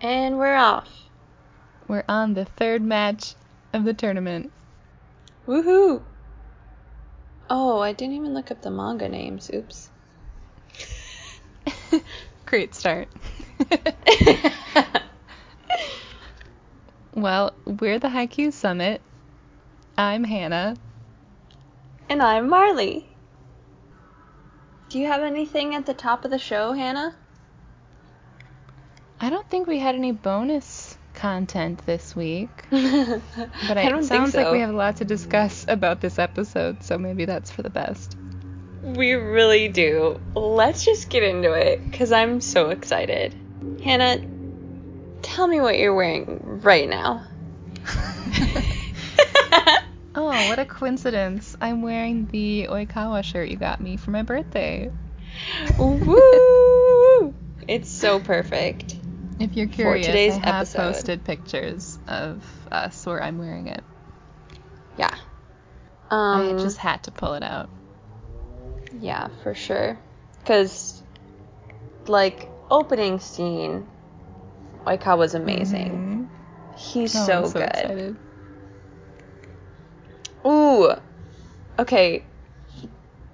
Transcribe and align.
And 0.00 0.38
we're 0.38 0.56
off. 0.56 0.88
We're 1.86 2.04
on 2.08 2.34
the 2.34 2.44
third 2.44 2.82
match 2.82 3.34
of 3.72 3.84
the 3.84 3.92
tournament. 3.94 4.50
Woohoo! 5.46 6.02
Oh, 7.48 7.80
I 7.80 7.92
didn't 7.92 8.14
even 8.14 8.32
look 8.32 8.50
up 8.50 8.62
the 8.62 8.70
manga 8.70 9.08
names. 9.08 9.50
Oops. 9.52 9.90
Great 12.46 12.74
start. 12.74 13.08
well, 17.14 17.52
we're 17.64 17.98
the 17.98 18.08
Haikyuu 18.08 18.52
Summit. 18.52 19.00
I'm 19.98 20.24
Hannah. 20.24 20.76
and 22.08 22.22
I'm 22.22 22.48
Marli. 22.48 23.06
Do 24.88 24.98
you 24.98 25.06
have 25.08 25.22
anything 25.22 25.74
at 25.74 25.86
the 25.86 25.94
top 25.94 26.24
of 26.24 26.30
the 26.30 26.38
show, 26.38 26.72
Hannah? 26.72 27.14
I 29.20 29.28
don't 29.28 29.48
think 29.48 29.66
we 29.66 29.78
had 29.78 29.94
any 29.94 30.12
bonus 30.12 30.96
content 31.12 31.84
this 31.84 32.16
week, 32.16 32.48
but 32.70 32.80
I 32.80 33.82
it 33.84 33.90
don't 33.90 34.02
sounds 34.02 34.08
think 34.08 34.28
so. 34.28 34.42
like 34.42 34.52
we 34.52 34.60
have 34.60 34.70
a 34.70 34.76
lot 34.76 34.96
to 34.96 35.04
discuss 35.04 35.66
about 35.68 36.00
this 36.00 36.18
episode, 36.18 36.82
so 36.82 36.96
maybe 36.96 37.26
that's 37.26 37.50
for 37.50 37.62
the 37.62 37.68
best. 37.70 38.16
We 38.82 39.12
really 39.12 39.68
do. 39.68 40.18
Let's 40.34 40.84
just 40.84 41.10
get 41.10 41.22
into 41.22 41.52
it 41.52 41.84
because 41.90 42.12
I'm 42.12 42.40
so 42.40 42.70
excited. 42.70 43.34
Hannah, 43.84 44.22
tell 45.20 45.46
me 45.46 45.60
what 45.60 45.78
you're 45.78 45.94
wearing 45.94 46.60
right 46.62 46.88
now. 46.88 47.26
Oh, 50.12 50.48
what 50.48 50.58
a 50.58 50.64
coincidence. 50.64 51.56
I'm 51.60 51.82
wearing 51.82 52.26
the 52.26 52.66
Oikawa 52.68 53.22
shirt 53.22 53.48
you 53.48 53.56
got 53.56 53.80
me 53.80 53.96
for 53.96 54.10
my 54.10 54.22
birthday. 54.22 54.90
Woo! 55.78 57.32
It's 57.68 57.88
so 57.88 58.18
perfect. 58.18 58.96
If 59.40 59.56
you're 59.56 59.66
curious, 59.66 60.06
today's 60.06 60.32
I 60.34 60.38
have 60.46 60.54
episode. 60.56 60.78
posted 60.78 61.24
pictures 61.24 61.98
of 62.06 62.44
us 62.70 63.06
where 63.06 63.22
I'm 63.22 63.38
wearing 63.38 63.68
it. 63.68 63.82
Yeah. 64.98 65.14
Um, 66.10 66.58
I 66.58 66.62
just 66.62 66.76
had 66.76 67.02
to 67.04 67.10
pull 67.10 67.34
it 67.34 67.42
out. 67.42 67.70
yeah, 69.00 69.28
for 69.42 69.54
sure. 69.54 69.98
Cause, 70.44 71.02
like, 72.06 72.48
opening 72.70 73.18
scene, 73.18 73.86
Oikawa's 74.86 75.34
amazing. 75.34 76.28
He's 76.76 77.14
Oh, 77.16 77.26
so, 77.26 77.38
I'm 77.38 77.46
so 77.46 77.52
good. 77.60 77.62
excited. 77.68 78.16
Ooh. 80.46 80.92
Okay. 81.78 82.24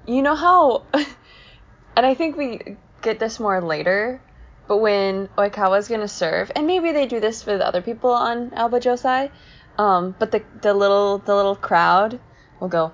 You 0.06 0.22
know 0.22 0.34
how 0.36 0.84
and 1.96 2.06
I 2.06 2.14
think 2.14 2.36
we 2.36 2.76
get 3.02 3.18
this 3.18 3.40
more 3.40 3.60
later, 3.60 4.20
but 4.68 4.78
when 4.78 5.28
Oikawa's 5.38 5.88
gonna 5.88 6.08
serve, 6.08 6.50
and 6.56 6.66
maybe 6.66 6.92
they 6.92 7.06
do 7.06 7.20
this 7.20 7.44
with 7.46 7.60
other 7.60 7.82
people 7.82 8.10
on 8.10 8.50
Aoba 8.50 8.80
Johsai, 8.80 9.30
um, 9.78 10.14
but 10.18 10.30
the 10.32 10.42
the 10.62 10.72
little 10.74 11.18
the 11.18 11.34
little 11.34 11.56
crowd 11.56 12.18
will 12.60 12.68
go, 12.68 12.92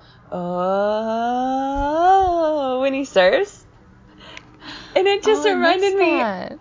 Oh 1.15 2.81
when 2.81 2.93
he 2.93 3.05
serves. 3.05 3.65
And 4.95 5.07
it 5.07 5.23
just 5.23 5.45
Oh, 5.45 5.53
reminded 5.53 5.95
me 5.97 6.11
that. 6.11 6.57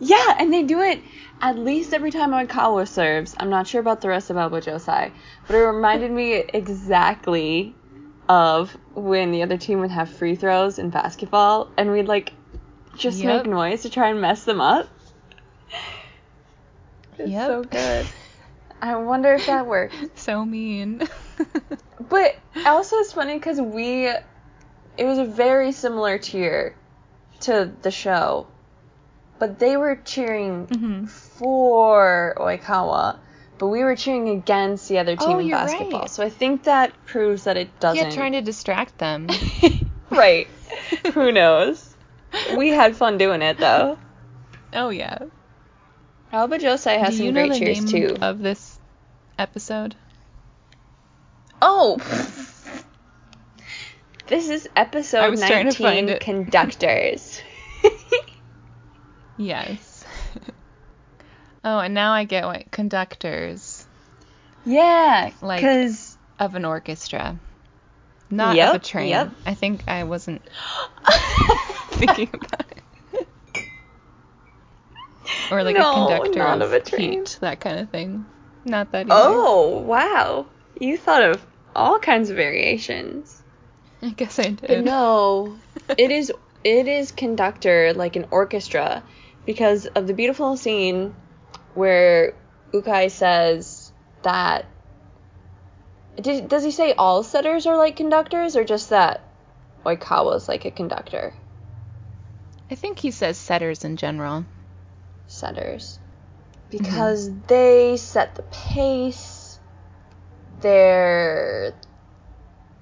yeah, 0.00 0.36
and 0.38 0.52
they 0.52 0.62
do 0.62 0.80
it 0.80 1.00
at 1.42 1.58
least 1.58 1.92
every 1.92 2.10
time 2.10 2.30
Oikawa 2.30 2.88
serves. 2.88 3.34
I'm 3.38 3.50
not 3.50 3.66
sure 3.66 3.80
about 3.80 4.00
the 4.00 4.08
rest 4.08 4.30
of 4.30 4.36
Aoba 4.36 4.62
Johsai, 4.64 5.12
but 5.46 5.54
it 5.56 5.58
reminded 5.58 6.10
me 6.10 6.32
exactly 6.54 7.74
of 8.28 8.76
when 8.94 9.30
the 9.30 9.42
other 9.42 9.56
team 9.58 9.80
would 9.80 9.90
have 9.90 10.08
free 10.08 10.34
throws 10.34 10.78
in 10.78 10.90
basketball, 10.90 11.68
and 11.76 11.92
we'd 11.92 12.08
like 12.08 12.32
just 12.98 13.18
Yep. 13.22 13.44
make 13.44 13.50
noise 13.50 13.82
to 13.82 13.90
try 13.90 14.08
and 14.08 14.20
mess 14.20 14.44
them 14.44 14.60
up. 14.60 14.88
It's 17.18 17.30
Yep. 17.32 17.46
so 17.46 17.64
good. 17.64 18.06
I 18.82 18.96
wonder 18.96 19.34
if 19.34 19.46
that 19.46 19.66
worked. 19.66 19.94
so 20.18 20.44
mean. 20.44 21.02
But 21.98 22.36
also, 22.66 22.96
it's 22.96 23.14
funny 23.14 23.34
because 23.34 23.58
we, 23.60 24.06
it 24.06 24.20
was 25.04 25.18
a 25.18 25.24
very 25.24 25.72
similar 25.72 26.18
cheer 26.18 26.76
to 27.40 27.72
the 27.82 27.90
show, 27.90 28.46
but 29.38 29.58
they 29.58 29.76
were 29.78 29.96
cheering 29.96 30.66
Mhm. 30.66 31.08
for 31.08 32.34
Oikawa, 32.36 33.18
but 33.58 33.68
we 33.68 33.82
were 33.82 33.96
cheering 33.96 34.28
against 34.28 34.88
the 34.88 34.98
other 34.98 35.16
team 35.16 35.28
Oh, 35.36 35.38
in 35.38 35.46
you're 35.48 35.56
basketball. 35.58 36.02
right. 36.02 36.10
So 36.10 36.22
I 36.22 36.28
think 36.28 36.64
that 36.64 36.92
proves 37.06 37.44
that 37.44 37.56
it 37.56 37.80
doesn't. 37.80 38.10
Yeah, 38.10 38.14
trying 38.14 38.32
to 38.32 38.42
distract 38.42 38.98
them. 38.98 39.28
right. 40.10 40.46
Who 41.14 41.32
knows? 41.32 41.85
We 42.56 42.68
had 42.68 42.96
fun 42.96 43.18
doing 43.18 43.42
it 43.42 43.58
though. 43.58 43.98
Oh 44.72 44.88
yeah. 44.90 45.18
Aoba 46.32 46.58
Johsai 46.60 46.98
has 46.98 47.10
Do 47.12 47.16
some 47.18 47.26
you 47.26 47.32
know 47.32 47.46
great 47.48 47.58
the 47.60 47.64
cheers 47.66 47.92
name 47.92 48.08
too. 48.08 48.16
of 48.20 48.40
this 48.40 48.78
episode? 49.38 49.94
Oh. 51.62 51.96
This 54.26 54.48
is 54.48 54.68
I 54.76 54.80
episode 54.80 55.30
was 55.30 55.40
trying 55.40 55.70
to 55.70 55.82
19 55.82 55.86
find 55.86 56.10
it. 56.10 56.20
conductors. 56.20 57.40
Yes. 59.38 60.02
oh, 61.64 61.78
and 61.78 61.92
now 61.92 62.12
I 62.12 62.24
get 62.24 62.44
what 62.46 62.70
conductors 62.70 63.86
yeah, 64.64 65.30
Like- 65.42 65.60
cuz 65.60 66.16
of 66.40 66.54
an 66.54 66.64
orchestra, 66.64 67.38
not 68.30 68.50
of 68.50 68.56
Yep, 68.56 68.74
a 68.74 68.78
train. 68.78 69.08
yep. 69.10 69.30
I 69.44 69.52
think 69.54 69.86
I 69.86 70.04
wasn't 70.04 70.40
thinking 71.98 72.28
about 72.34 72.66
it. 72.70 73.28
Or 75.50 75.62
like 75.62 75.76
No, 75.76 75.90
a 75.90 75.94
conductor 75.94 76.38
not 76.40 76.56
of, 76.62 76.72
of 76.72 76.72
a 76.72 76.80
train. 76.80 77.12
heat, 77.12 77.38
that 77.40 77.60
kind 77.60 77.78
of 77.78 77.90
thing. 77.90 78.26
Not 78.64 78.90
that 78.92 79.06
either. 79.06 79.14
Oh, 79.14 79.78
wow. 79.86 80.46
You 80.80 80.96
thought 80.96 81.22
of 81.22 81.46
all 81.74 81.98
kinds 81.98 82.30
of 82.30 82.36
variations. 82.36 83.42
I 84.02 84.10
guess 84.10 84.38
I 84.38 84.50
But 84.50 84.68
did. 84.68 84.84
no, 84.84 85.56
it 85.98 86.10
is 86.10 86.32
it 86.64 86.88
is 86.88 87.12
conductor 87.12 87.92
like 87.94 88.16
an 88.16 88.26
orchestra 88.30 89.02
because 89.46 89.86
of 89.86 90.06
the 90.06 90.14
beautiful 90.14 90.56
scene 90.56 91.14
where 91.74 92.34
Ukai 92.72 93.10
says 93.10 93.92
that 94.22 94.66
did, 96.20 96.48
does 96.48 96.64
he 96.64 96.70
say 96.72 96.92
all 96.92 97.22
setters 97.22 97.66
are 97.66 97.76
like 97.76 97.96
conductors 97.96 98.56
or 98.56 98.64
just 98.64 98.90
that 98.90 99.22
Oikawa's 99.84 100.48
like 100.48 100.64
a 100.64 100.70
conductor? 100.70 101.32
I 102.70 102.74
think 102.74 102.98
he 102.98 103.10
says 103.10 103.38
setters 103.38 103.84
in 103.84 103.96
general. 103.96 104.44
Setters. 105.28 105.98
Because 106.70 107.30
they 107.46 107.96
set 107.96 108.34
the 108.34 108.42
pace. 108.42 109.60
They're 110.60 111.74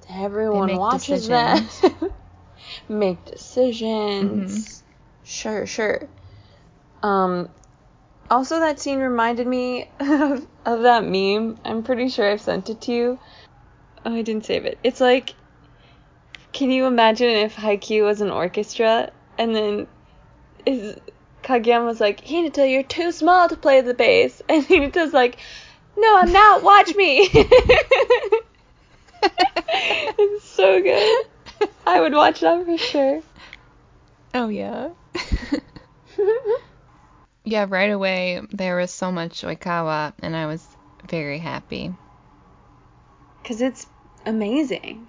everyone 0.09 0.67
make 0.67 0.79
watches 0.79 1.29
decisions. 1.29 1.81
them. 1.81 2.13
make 2.89 3.25
decisions. 3.27 4.83
Sure, 5.23 5.67
sure. 5.67 6.09
Um 7.03 7.51
also 8.31 8.61
that 8.61 8.81
scene 8.81 9.01
reminded 9.01 9.47
me 9.47 9.91
of, 10.01 10.47
of 10.65 10.83
that 10.83 11.05
meme. 11.05 11.59
I'm 11.65 11.83
pretty 11.83 12.09
sure 12.09 12.31
I've 12.31 12.41
sent 12.41 12.71
it 12.71 12.81
to 12.83 12.93
you. 12.93 13.19
Oh, 14.07 14.15
I 14.15 14.23
didn't 14.23 14.47
save 14.47 14.65
it. 14.65 14.79
It's 14.83 15.01
like 15.01 15.35
can 16.53 16.71
you 16.71 16.87
imagine 16.87 17.29
if 17.29 17.57
Haikyuu 17.57 18.05
was 18.05 18.21
an 18.21 18.31
orchestra 18.31 19.11
and 19.39 19.55
then 19.55 19.87
is 20.67 20.99
Kageyama's 21.43 22.01
like, 22.01 22.25
Hinata, 22.25 22.71
you're 22.71 22.83
too 22.83 23.13
small 23.13 23.49
to 23.49 23.57
play 23.57 23.83
the 23.83 23.95
bass. 23.95 24.43
And 24.49 24.65
Hinata's 24.65 25.13
like, 25.13 25.37
No, 25.97 26.19
I'm 26.19 26.33
not. 26.33 26.63
Watch 26.63 26.95
me. 26.97 27.29
it's 29.23 30.49
so 30.49 30.83
good. 30.83 31.27
I 31.87 32.01
would 32.01 32.15
watch 32.15 32.41
that 32.41 32.65
for 32.65 32.79
sure. 32.79 33.21
Oh 34.33 34.49
yeah. 34.49 34.89
yeah, 37.45 37.67
right 37.69 37.91
away 37.91 38.41
there 38.51 38.77
was 38.77 38.91
so 38.91 39.13
much 39.13 39.43
Oikawa 39.43 40.15
and 40.21 40.35
I 40.35 40.47
was 40.47 40.67
very 41.09 41.39
happy. 41.39 41.93
Because 43.43 43.61
it's 43.61 43.87
amazing. 44.25 45.07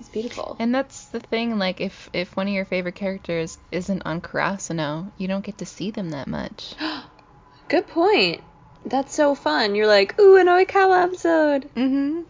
It's 0.00 0.08
beautiful. 0.08 0.56
And 0.58 0.74
that's 0.74 1.06
the 1.08 1.20
thing, 1.20 1.58
like 1.58 1.80
if 1.80 2.08
if 2.14 2.34
one 2.34 2.48
of 2.48 2.54
your 2.54 2.64
favorite 2.64 2.94
characters 2.94 3.58
isn't 3.70 4.02
on 4.06 4.22
Karasuno, 4.22 5.12
you 5.18 5.28
don't 5.28 5.44
get 5.44 5.58
to 5.58 5.66
see 5.66 5.90
them 5.90 6.10
that 6.10 6.26
much. 6.26 6.74
Good 7.68 7.86
point. 7.86 8.42
That's 8.84 9.14
so 9.14 9.34
fun. 9.34 9.74
You're 9.74 9.86
like, 9.86 10.18
ooh, 10.18 10.38
an 10.38 10.46
Oikawa 10.46 11.04
episode. 11.04 11.68
Mhm. 11.76 12.24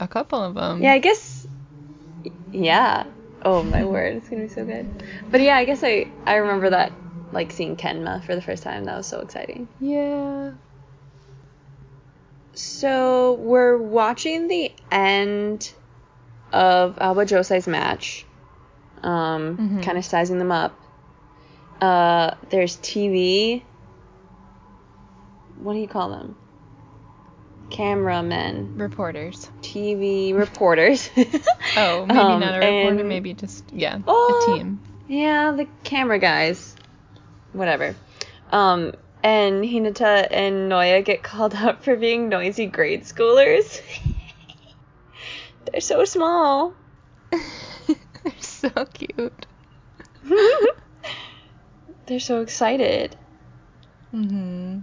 A 0.00 0.08
couple 0.08 0.42
of 0.42 0.54
them. 0.54 0.82
Yeah, 0.82 0.92
I 0.92 0.98
guess. 0.98 1.46
Yeah. 2.50 3.04
Oh 3.44 3.62
my 3.62 3.84
word, 3.94 4.16
it's 4.16 4.28
gonna 4.28 4.42
be 4.42 4.48
so 4.48 4.64
good. 4.64 4.90
But 5.30 5.40
yeah, 5.40 5.54
I 5.54 5.64
guess 5.64 5.84
I 5.84 6.08
I 6.26 6.36
remember 6.36 6.70
that 6.70 6.92
like 7.30 7.52
seeing 7.52 7.76
Kenma 7.76 8.24
for 8.24 8.34
the 8.34 8.42
first 8.42 8.64
time. 8.64 8.84
That 8.84 8.96
was 8.96 9.06
so 9.06 9.20
exciting. 9.20 9.68
Yeah. 9.80 10.50
So 12.54 13.34
we're 13.34 13.78
watching 13.78 14.48
the 14.48 14.72
end 14.90 15.72
of 16.54 16.96
Aoba 16.96 17.26
Johsai's 17.26 17.66
match. 17.66 18.24
Um, 19.02 19.58
Mhm. 19.58 19.82
kind 19.82 19.98
of 19.98 20.04
sizing 20.04 20.38
them 20.38 20.50
up. 20.52 20.78
Uh, 21.80 22.30
there's 22.50 22.76
TV. 22.76 23.62
what 25.60 25.72
do 25.74 25.78
you 25.78 25.88
call 25.88 26.10
them? 26.10 26.36
Cameramen, 27.70 28.76
Reporters. 28.76 29.50
TV 29.62 30.32
reporters. 30.34 31.08
Oh, 31.76 32.04
maybe 32.06 32.18
Um, 32.20 32.40
not 32.40 32.54
a 32.54 32.58
reporter, 32.58 32.98
and- 33.00 33.08
maybe 33.08 33.34
just 33.34 33.64
yeah, 33.72 33.98
Oh. 34.06 34.52
a 34.52 34.56
team. 34.56 34.80
Yeah, 35.08 35.52
the 35.52 35.66
camera 35.82 36.18
guys. 36.18 36.76
Whatever. 37.52 37.94
Um, 38.52 38.92
and 39.22 39.64
Hinata 39.64 40.28
and 40.30 40.70
Noya 40.70 41.04
get 41.04 41.22
called 41.22 41.54
out 41.56 41.82
for 41.82 41.96
being 41.96 42.28
noisy 42.28 42.66
grade 42.66 43.02
schoolers. 43.04 43.80
They're 45.74 45.80
so 45.80 46.04
small. 46.04 46.72
They're 47.32 48.32
so 48.38 48.70
cute. 48.92 49.46
They're 52.06 52.20
so 52.20 52.42
excited. 52.42 53.16
Mm-hmm. 54.14 54.82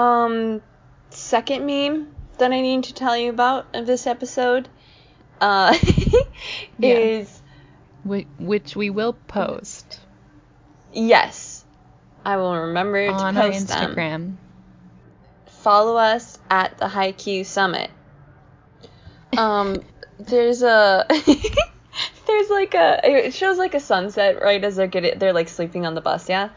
Um, 0.00 0.62
second 1.10 1.66
meme 1.66 2.08
that 2.38 2.52
I 2.52 2.62
need 2.62 2.84
to 2.84 2.94
tell 2.94 3.14
you 3.18 3.28
about 3.28 3.66
of 3.76 3.86
this 3.86 4.06
episode, 4.06 4.70
uh, 5.42 5.76
Yeah. 6.78 6.94
is 6.94 7.42
Which, 8.02 8.26
which 8.38 8.74
we 8.74 8.88
will 8.88 9.12
post 9.12 10.00
yes, 10.90 11.66
I 12.24 12.38
will 12.38 12.56
remember 12.56 13.08
to 13.08 13.12
on 13.12 13.36
our 13.36 13.42
post 13.50 13.68
them. 13.68 13.94
Instagram. 13.94 14.36
follow 15.44 15.96
us 15.98 16.38
at 16.48 16.78
the 16.78 16.86
Haikyuu 16.86 17.44
Summit. 17.44 17.90
Um, 19.36 19.76
there's 20.18 20.62
a 20.62 21.06
there's 22.26 22.50
like 22.50 22.74
a 22.74 23.00
it 23.04 23.34
shows 23.34 23.58
like 23.58 23.74
a 23.74 23.80
sunset 23.80 24.40
right 24.42 24.62
as 24.62 24.76
they're 24.76 24.86
getting 24.86 25.18
they're 25.18 25.32
like 25.32 25.48
sleeping 25.48 25.86
on 25.86 25.94
the 25.94 26.00
bus, 26.00 26.28
yeah. 26.28 26.50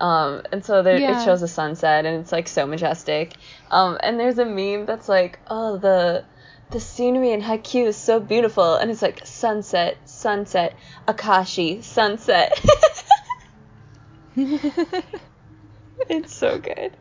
Um, 0.00 0.42
and 0.52 0.64
so 0.64 0.82
there 0.82 0.98
Yeah. 0.98 1.12
it 1.20 1.24
shows 1.24 1.42
a 1.42 1.48
sunset 1.48 2.04
and 2.04 2.20
it's 2.20 2.32
like 2.32 2.48
so 2.48 2.66
majestic. 2.66 3.34
Um, 3.70 3.96
and 4.02 4.20
there's 4.20 4.38
a 4.38 4.44
meme 4.44 4.84
that's 4.86 5.08
like, 5.08 5.38
oh 5.48 5.78
the 5.78 6.24
the 6.70 6.80
scenery 6.80 7.30
in 7.32 7.40
Haikyuu 7.40 7.86
is 7.86 7.96
so 7.96 8.18
beautiful, 8.20 8.74
and 8.74 8.90
it's 8.90 9.00
like 9.00 9.24
sunset, 9.24 9.96
sunset, 10.04 10.76
Akashi, 11.06 11.82
sunset. 11.82 12.60
it's 14.36 16.34
so 16.34 16.58
good. 16.58 16.96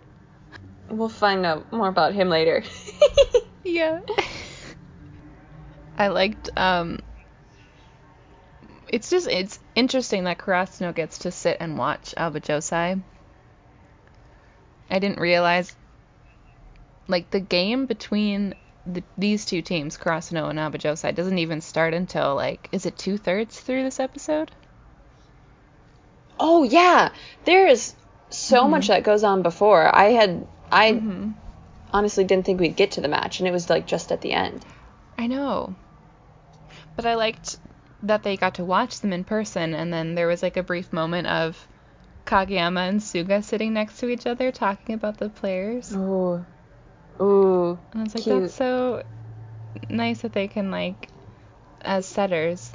We'll 0.90 1.10
find 1.10 1.46
out 1.46 1.74
more 1.74 1.88
about 1.88 2.14
him 2.14 2.30
later. 2.30 2.64
yeah. 3.66 4.00
I 5.98 6.08
liked 6.10 6.50
um 6.58 7.00
it's 8.88 9.10
just 9.10 9.28
it's 9.28 9.60
interesting 9.76 10.24
that 10.26 10.38
Karasuno 10.38 10.94
gets 10.94 11.20
to 11.20 11.32
sit 11.32 11.58
and 11.60 11.78
watch 11.78 12.14
Aoba 12.18 12.42
Johsai. 12.42 13.02
I 14.90 15.00
didn't 15.00 15.20
realize 15.20 15.76
like 17.08 17.30
the 17.32 17.40
game 17.40 17.86
between 17.86 18.56
the, 18.86 19.04
these 19.18 19.46
two 19.46 19.62
teams, 19.62 19.98
Karasuno 19.98 20.50
and 20.50 20.60
Aoba 20.60 20.78
Johsai, 20.80 21.14
doesn't 21.16 21.40
even 21.40 21.62
start 21.62 21.94
until 21.94 22.36
like 22.36 22.70
is 22.72 22.86
it 22.86 22.98
two 22.98 23.18
thirds 23.18 23.60
through 23.60 23.84
this 23.84 24.00
episode? 24.00 24.52
oh 26.40 26.64
yeah, 26.64 27.10
there 27.46 27.68
is 27.68 27.94
so 28.30 28.68
much 28.68 28.88
that 28.88 29.04
goes 29.04 29.24
on 29.24 29.42
before. 29.42 29.94
I 29.94 30.12
had 30.12 30.48
I 30.72 30.92
Mm-hmm. 30.92 31.32
honestly 31.92 32.24
didn't 32.24 32.46
think 32.46 32.60
we'd 32.60 32.76
get 32.76 32.92
to 32.92 33.02
the 33.02 33.08
match, 33.08 33.40
and 33.40 33.48
it 33.48 33.52
was 33.52 33.70
like 33.70 33.88
just 33.88 34.12
at 34.12 34.22
the 34.22 34.34
end. 34.34 34.66
I 35.18 35.28
know. 35.28 35.76
But 36.98 37.06
I 37.06 37.16
liked 37.16 37.58
that 38.04 38.24
they 38.24 38.38
got 38.38 38.56
to 38.56 38.66
watch 38.66 39.00
them 39.00 39.14
in 39.14 39.24
person, 39.24 39.74
and 39.74 39.94
then 39.94 40.16
there 40.16 40.28
was 40.28 40.44
like 40.44 40.58
a 40.58 40.64
brief 40.64 40.92
moment 40.92 41.28
of 41.28 41.68
Kageyama 42.26 42.90
and 42.90 43.02
Suga 43.02 43.44
sitting 43.44 43.74
next 43.74 43.98
to 44.00 44.10
each 44.10 44.28
other 44.28 44.52
talking 44.52 44.96
about 44.96 45.18
the 45.18 45.30
players. 45.30 45.98
Ooh, 45.98 46.46
ooh, 47.22 47.80
And 47.94 48.02
I 48.02 48.04
was 48.04 48.14
like, 48.14 48.26
cute. 48.26 48.28
that's 48.28 48.54
so 48.54 49.02
nice 49.90 50.22
that 50.22 50.34
they 50.34 50.48
can, 50.48 50.72
like, 50.72 51.10
as 51.82 52.06
setters, 52.08 52.74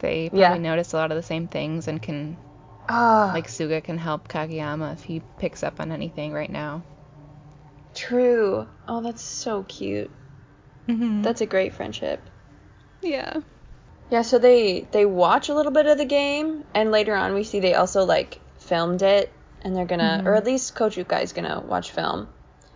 they 0.00 0.28
probably 0.30 0.58
Yeah. 0.58 0.60
notice 0.60 0.92
a 0.92 0.96
lot 0.96 1.10
of 1.12 1.16
the 1.16 1.22
same 1.22 1.48
things 1.48 1.88
and 1.88 2.02
can, 2.02 2.36
ah, 2.88 3.32
like, 3.32 3.48
Suga 3.48 3.82
can 3.82 3.98
help 3.98 4.28
Kageyama 4.28 4.94
if 4.94 5.04
he 5.04 5.22
picks 5.38 5.62
up 5.62 5.80
on 5.80 5.92
anything 5.92 6.32
right 6.32 6.50
now. 6.50 6.84
true. 7.94 8.68
Oh, 8.88 9.00
that's 9.00 9.22
so 9.22 9.62
cute. 9.64 10.10
Mm-hmm. 10.88 11.22
That's 11.22 11.40
a 11.40 11.46
great 11.46 11.72
friendship. 11.72 12.20
Yeah. 13.02 13.40
Yeah, 14.10 14.22
so 14.22 14.38
they 14.38 14.86
they 14.90 15.06
watch 15.06 15.48
a 15.48 15.54
little 15.54 15.72
bit 15.72 15.86
of 15.86 15.96
the 15.98 16.04
game, 16.04 16.64
and 16.74 16.90
later 16.90 17.14
on 17.14 17.34
we 17.34 17.44
see 17.44 17.60
they 17.60 17.74
also 17.74 18.04
like 18.04 18.40
filmed 18.58 19.02
it, 19.02 19.32
and 19.62 19.74
they're 19.74 19.86
gonna, 19.86 20.22
or 20.24 20.32
mm-hmm. 20.32 20.36
at 20.36 20.44
least 20.44 20.74
Coach 20.74 20.96
Ukai's 20.96 21.32
gonna 21.32 21.60
watch 21.60 21.92
film. 21.92 22.28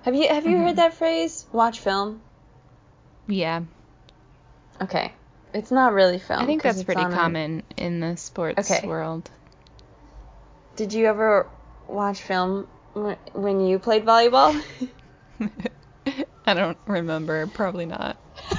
Have 0.02 0.14
you 0.14 0.28
have 0.28 0.46
you 0.46 0.56
mm-hmm. 0.56 0.66
heard 0.66 0.76
that 0.76 0.94
phrase? 0.94 1.44
Watch 1.52 1.80
film. 1.80 2.22
Yeah. 3.28 3.62
Okay, 4.80 5.12
it's 5.52 5.70
not 5.70 5.92
really 5.92 6.18
film. 6.18 6.40
I 6.40 6.46
think 6.46 6.62
that's 6.62 6.82
pretty 6.84 7.02
on 7.02 7.12
a- 7.12 7.16
common 7.16 7.62
in 7.76 8.00
the 8.00 8.16
sports 8.16 8.70
Okay. 8.70 8.86
world. 8.86 9.28
Did 10.76 10.92
you 10.92 11.06
ever 11.06 11.46
watch 11.88 12.22
film 12.22 12.66
when 12.94 13.60
you 13.60 13.78
played 13.78 14.04
volleyball? 14.04 14.62
I 16.46 16.54
don't 16.54 16.78
remember. 16.86 17.46
Probably 17.46 17.86
not. 17.86 18.16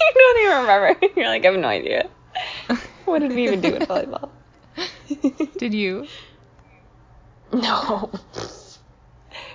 you 0.14 0.14
don't 0.14 0.44
even 0.44 0.60
remember. 0.60 1.06
You're 1.16 1.28
like, 1.28 1.44
I 1.44 1.50
have 1.50 1.60
no 1.60 1.68
idea. 1.68 2.10
What 3.04 3.20
did 3.20 3.32
we 3.32 3.44
even 3.44 3.60
do 3.60 3.74
in 3.74 3.82
volleyball? 3.82 4.30
Did 5.58 5.74
you? 5.74 6.06
No. 7.52 8.10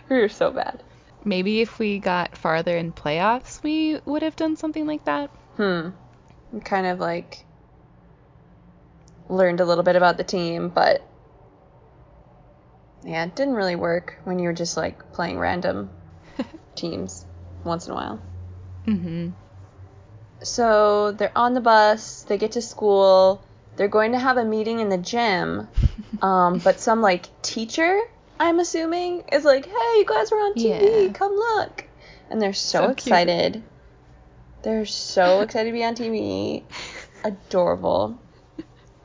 we 0.09 0.17
were 0.17 0.29
so 0.29 0.51
bad. 0.51 0.83
Maybe 1.23 1.61
if 1.61 1.79
we 1.79 1.99
got 1.99 2.37
farther 2.37 2.77
in 2.77 2.91
playoffs, 2.91 3.63
we 3.63 3.99
would 4.05 4.21
have 4.21 4.35
done 4.35 4.57
something 4.57 4.85
like 4.85 5.05
that. 5.05 5.29
Hmm. 5.55 5.89
Kind 6.63 6.85
of 6.85 6.99
like 6.99 7.45
learned 9.29 9.61
a 9.61 9.65
little 9.65 9.83
bit 9.83 9.95
about 9.95 10.17
the 10.17 10.23
team, 10.23 10.69
but 10.69 11.07
yeah, 13.03 13.23
it 13.23 13.35
didn't 13.35 13.55
really 13.55 13.75
work 13.75 14.19
when 14.23 14.39
you 14.39 14.49
were 14.49 14.53
just 14.53 14.77
like 14.77 15.13
playing 15.13 15.39
random 15.39 15.89
teams 16.75 17.25
once 17.63 17.87
in 17.87 17.93
a 17.93 17.95
while. 17.95 18.21
Mm-hmm. 18.85 19.29
So 20.45 21.11
they're 21.11 21.35
on 21.35 21.55
the 21.55 21.59
bus, 21.61 22.21
they 22.23 22.37
get 22.37 22.51
to 22.51 22.61
school, 22.61 23.43
they're 23.77 23.87
going 23.87 24.11
to 24.11 24.19
have 24.19 24.37
a 24.37 24.45
meeting 24.45 24.79
in 24.79 24.89
the 24.89 24.97
gym, 24.97 25.67
um, 26.21 26.59
but 26.59 26.79
some 26.79 27.01
like 27.01 27.25
teacher, 27.41 27.99
I'm 28.39 28.59
assuming, 28.59 29.23
is 29.31 29.43
like, 29.43 29.65
hey, 29.65 29.71
you 29.97 30.05
guys 30.07 30.31
are 30.31 30.35
on 30.35 30.53
TV, 30.53 31.07
Yeah. 31.07 31.13
come 31.13 31.33
look. 31.33 31.85
And 32.29 32.39
they're 32.39 32.53
so, 32.53 32.79
So 32.79 32.85
cute. 32.89 32.97
excited. 32.97 33.63
They're 34.61 34.85
so 34.85 35.41
excited 35.41 35.69
to 35.71 35.73
be 35.73 35.83
on 35.83 35.95
TV. 35.95 36.63
Adorable. 37.23 38.19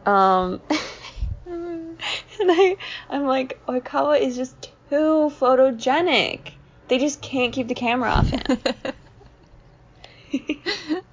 Um, 0.05 0.61
and 1.47 1.97
I, 2.41 2.77
I'm 3.09 3.25
like, 3.27 3.59
Oikawa 3.67 4.21
is 4.21 4.37
just 4.37 4.61
too 4.91 5.33
photogenic. 5.41 6.53
They 6.89 6.99
just 6.99 7.23
can't 7.23 7.53
keep 7.55 7.69
the 7.69 7.75
camera 7.75 8.11
off 8.11 8.29
him. 8.29 8.43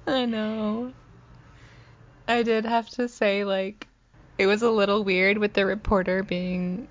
I 0.06 0.24
know. 0.24 0.92
I 2.26 2.42
did 2.42 2.64
have 2.64 2.88
to 2.90 3.08
say, 3.08 3.44
like, 3.44 3.86
it 4.36 4.46
was 4.46 4.62
a 4.62 4.70
little 4.70 5.02
weird 5.02 5.38
with 5.38 5.54
the 5.54 5.66
reporter 5.66 6.22
being 6.22 6.88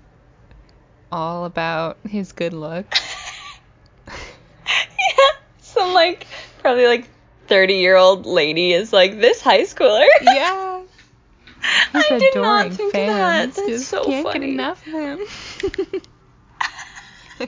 all 1.10 1.44
about 1.44 1.98
his 2.06 2.32
good 2.32 2.52
looks. 2.52 3.00
yeah, 4.08 5.30
some 5.60 5.94
like 5.94 6.26
probably 6.58 6.86
like 6.86 7.08
30 7.46 7.74
year 7.74 7.96
old 7.96 8.26
lady 8.26 8.72
is 8.72 8.92
like 8.92 9.18
this 9.18 9.40
high 9.40 9.62
schooler. 9.62 10.06
yeah. 10.22 10.82
His 11.92 12.04
I 12.10 12.18
did 12.18 12.34
not 12.36 12.72
think 12.72 12.92
fans 12.92 13.56
that. 13.56 13.56
That's 13.56 13.68
just 13.68 13.88
so 13.88 14.04
can't 14.04 14.26
funny. 14.26 14.40
get 14.40 14.54
enough 14.54 14.86
of 14.86 14.92
him. 14.92 15.20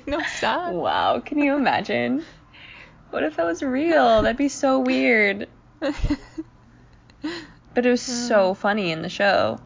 no, 0.07 0.21
stop. 0.37 0.73
Wow, 0.73 1.21
can 1.21 1.39
you 1.39 1.55
imagine? 1.55 2.25
What 3.11 3.25
if 3.25 3.37
that 3.37 3.45
was 3.47 3.63
real? 3.63 4.23
That'd 4.23 4.37
be 4.37 4.49
so 4.49 4.79
weird. 4.81 5.49
But 7.75 7.87
it 7.87 7.91
was 7.91 8.03
so 8.03 8.53
mm. 8.53 8.57
funny 8.57 8.91
in 8.91 9.03
the 9.03 9.09
show. 9.09 9.61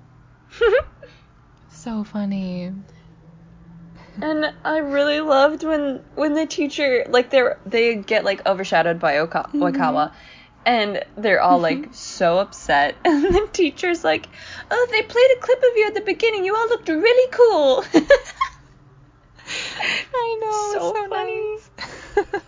so 1.71 2.05
funny. 2.05 2.73
And 4.21 4.53
I 4.65 4.79
really 4.79 5.21
loved 5.21 5.65
when 5.65 6.05
when 6.15 6.35
the 6.35 6.47
teacher 6.47 7.05
like 7.09 7.31
they're 7.31 7.59
they 7.67 7.97
get 7.97 8.25
like 8.25 8.47
overshadowed 8.47 9.01
by 9.01 9.19
Oka- 9.19 9.51
mm-hmm. 9.53 9.63
Oikawa, 9.63 10.13
and 10.65 11.03
they're 11.17 11.41
all 11.41 11.59
like 11.59 11.89
so 11.93 12.39
upset. 12.39 12.95
And 13.05 13.25
the 13.35 13.49
teacher's 13.53 14.05
like, 14.05 14.29
"Oh, 14.71 14.87
they 14.91 15.03
played 15.03 15.31
a 15.37 15.41
clip 15.41 15.59
of 15.59 15.77
you 15.77 15.87
at 15.89 15.95
the 15.95 16.03
beginning. 16.03 16.45
You 16.45 16.55
all 16.55 16.69
looked 16.69 16.89
really 16.89 17.31
cool." 17.33 17.85
I 20.15 20.39
know. 20.41 20.73
So 20.73 20.95
so, 20.95 21.09
funny. 21.09 21.59
nice. 22.33 22.43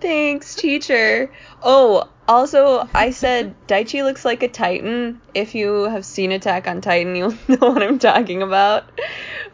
Thanks, 0.00 0.54
teacher. 0.54 1.30
Oh, 1.62 2.08
also, 2.26 2.88
I 2.94 3.10
said 3.10 3.54
Daichi 3.66 4.02
looks 4.02 4.24
like 4.24 4.42
a 4.42 4.48
Titan. 4.48 5.20
If 5.34 5.54
you 5.54 5.84
have 5.84 6.04
seen 6.04 6.32
Attack 6.32 6.68
on 6.68 6.80
Titan, 6.80 7.14
you'll 7.16 7.34
know 7.48 7.72
what 7.72 7.82
I'm 7.82 7.98
talking 7.98 8.42
about. 8.42 8.84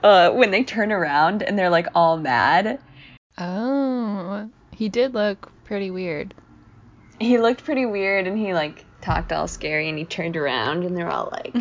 Uh, 0.02 0.30
when 0.30 0.50
they 0.50 0.62
turn 0.62 0.92
around 0.92 1.42
and 1.42 1.58
they're 1.58 1.70
like 1.70 1.88
all 1.94 2.16
mad, 2.16 2.80
Oh, 3.38 4.48
he 4.74 4.88
did 4.88 5.14
look 5.14 5.50
pretty 5.64 5.90
weird. 5.90 6.34
He 7.20 7.38
looked 7.38 7.64
pretty 7.64 7.84
weird 7.86 8.26
and 8.26 8.38
he 8.38 8.54
like 8.54 8.84
talked 9.00 9.32
all 9.32 9.48
scary 9.48 9.88
and 9.88 9.98
he 9.98 10.04
turned 10.04 10.36
around 10.36 10.84
and 10.84 10.96
they're 10.96 11.10
all 11.10 11.28
like, 11.32 11.54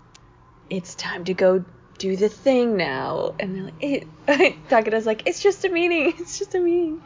"It's 0.70 0.94
time 0.94 1.24
to 1.24 1.34
go 1.34 1.64
do 1.98 2.16
the 2.16 2.28
thing 2.28 2.76
now." 2.76 3.34
And 3.40 3.54
they're 3.56 3.64
like, 3.64 3.74
it, 3.80 4.06
Takeda's 4.68 5.06
like, 5.06 5.26
"It's 5.26 5.42
just 5.42 5.64
a 5.64 5.68
meeting. 5.68 6.14
It's 6.18 6.38
just 6.38 6.54
a 6.54 6.60
meeting." 6.60 7.02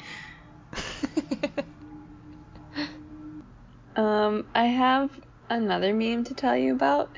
um, 3.97 4.47
I 4.55 4.67
have 4.67 5.11
another 5.49 5.95
meme 5.95 6.25
to 6.25 6.35
tell 6.35 6.57
you 6.57 6.75
about. 6.75 7.17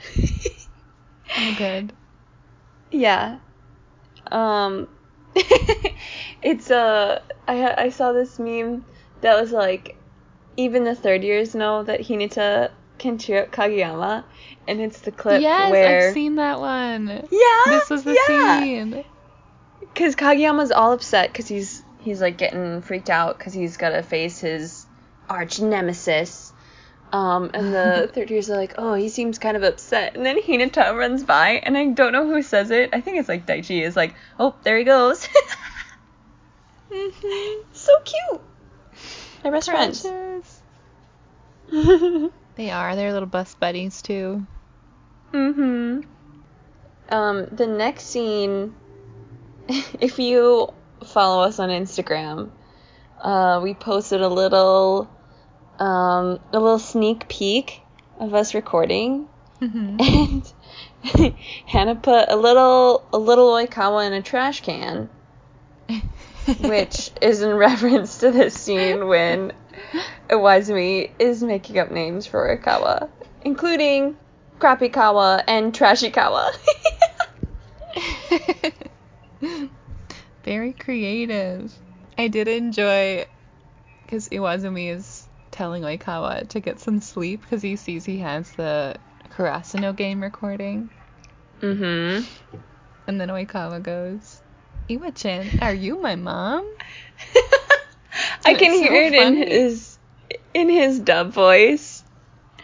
oh, 1.39 1.55
good. 1.57 1.93
Yeah. 2.91 3.39
Um, 4.31 4.89
it's 6.43 6.71
uh, 6.71 7.21
I 7.47 7.85
I 7.85 7.89
saw 7.91 8.13
this 8.13 8.39
meme 8.39 8.85
that 9.21 9.41
was 9.41 9.53
like, 9.53 9.97
even 10.57 10.85
the 10.85 10.95
third 10.95 11.25
years 11.25 11.55
know 11.55 11.83
that 11.83 12.01
Hinata 12.01 12.71
can 12.99 13.19
cheer 13.19 13.43
up 13.43 13.53
Kageyama, 13.53 14.25
and 14.69 14.81
it's 14.81 15.01
the 15.01 15.13
clip 15.13 15.43
yes, 15.43 15.71
where 15.71 16.09
I've 16.09 16.15
seen 16.15 16.37
that 16.37 16.61
one. 16.61 17.09
yeah, 17.09 17.63
This 17.67 17.91
was 17.91 18.05
the 18.05 18.19
yeah. 18.29 18.61
scene. 18.61 19.05
Cause 19.95 20.17
Kageyama's 20.17 20.73
all 20.73 20.93
upset 20.93 21.33
because 21.33 21.47
he's 21.47 21.84
he's 22.05 22.21
like 22.21 22.37
getting 22.37 22.83
freaked 22.83 23.11
out 23.11 23.39
because 23.39 23.53
he's 23.53 23.77
gotta 23.77 24.03
face 24.03 24.39
his 24.39 24.87
arch 25.29 25.61
nemesis. 25.61 26.53
Um, 27.13 27.51
and 27.55 27.73
the 27.73 28.11
third 28.15 28.31
years 28.31 28.51
are 28.51 28.57
like, 28.57 28.75
oh, 28.79 28.95
he 28.95 29.09
seems 29.09 29.39
kind 29.39 29.57
of 29.57 29.63
upset. 29.63 30.17
And 30.17 30.25
then 30.27 30.41
Hinata 30.41 30.97
runs 30.97 31.25
by, 31.25 31.61
and 31.63 31.77
I 31.77 31.87
don't 31.87 32.13
know 32.13 32.27
who 32.27 32.43
says 32.43 32.71
it. 32.71 32.91
I 32.93 33.01
think 33.01 33.19
it's 33.19 33.29
like 33.29 33.47
Daichi 33.47 33.83
is 33.83 33.97
like, 33.97 34.15
oh, 34.39 34.55
there 34.63 34.79
he 34.79 34.85
goes. 34.85 35.29
Mm-hmm. 36.91 37.63
so 37.73 37.93
cute. 38.05 38.41
They're 39.43 39.51
best 39.51 39.69
friends. 39.69 40.07
They 42.57 42.71
are. 42.71 42.95
They're 42.95 43.13
little 43.13 43.27
bus 43.27 43.57
buddies 43.57 44.01
too. 44.01 44.47
hmm 45.33 46.03
Um, 47.09 47.47
the 47.51 47.67
next 47.67 48.05
scene, 48.05 48.77
if 49.69 50.21
you 50.21 50.73
follow 51.05 51.45
us 51.45 51.59
on 51.59 51.69
Instagram, 51.71 52.51
uh, 53.21 53.61
we 53.63 53.75
posted 53.75 54.21
a 54.21 54.29
little, 54.29 55.09
um, 55.79 56.41
a 56.53 56.59
little 56.59 56.79
sneak 56.79 57.29
peek 57.29 57.81
of 58.19 58.35
us 58.35 58.55
recording, 58.55 59.29
Mm-hmm. 59.61 60.43
and 61.23 61.35
Hannah 61.67 61.95
put 61.97 62.29
a 62.29 62.37
little, 62.37 63.07
a 63.13 63.19
little 63.19 63.51
oikawa 63.53 64.07
in 64.07 64.13
a 64.13 64.23
trash 64.23 64.61
can, 64.61 65.09
which 66.61 67.11
is 67.23 67.43
in 67.43 67.55
reference 67.55 68.19
to 68.19 68.31
this 68.31 68.55
scene 68.55 69.07
when 69.07 69.53
Iwaizumi 70.29 71.11
is 71.19 71.43
making 71.43 71.79
up 71.79 71.91
names 71.91 72.27
for 72.27 72.57
oikawa, 72.57 73.09
including 73.43 74.17
Crappy-kawa 74.59 75.45
and 75.47 75.75
Trashy-kawa. 75.75 76.53
Very 80.45 80.73
creative. 80.73 81.73
I 82.19 82.29
did 82.29 82.49
enjoy 82.49 83.27
because 84.03 84.29
Iwaizumi 84.29 84.91
is 84.91 85.27
telling 85.51 85.83
Oikawa 85.83 86.49
to 86.51 86.61
get 86.61 86.81
some 86.81 87.01
sleep 87.01 87.41
because 87.43 87.63
he 87.63 87.77
sees 87.77 88.05
he 88.05 88.19
has 88.19 88.51
the 88.53 88.97
Karasuno 89.31 89.95
game 89.97 90.23
recording. 90.23 90.91
mm-hmm. 91.61 92.25
And 93.07 93.21
then 93.21 93.29
Oikawa 93.29 93.83
goes, 93.83 94.41
Iwa-chan, 94.91 95.59
are 95.63 95.75
you 95.75 96.01
my 96.01 96.17
mom? 96.17 96.65
I 98.45 98.55
can 98.55 98.73
It's 98.73 98.79
so 98.79 98.83
hear 98.83 99.03
it 99.03 99.15
in 99.15 99.37
his 99.37 99.99
in 100.53 100.69
his 100.69 101.01
dub 101.01 101.33
voice. 101.33 102.05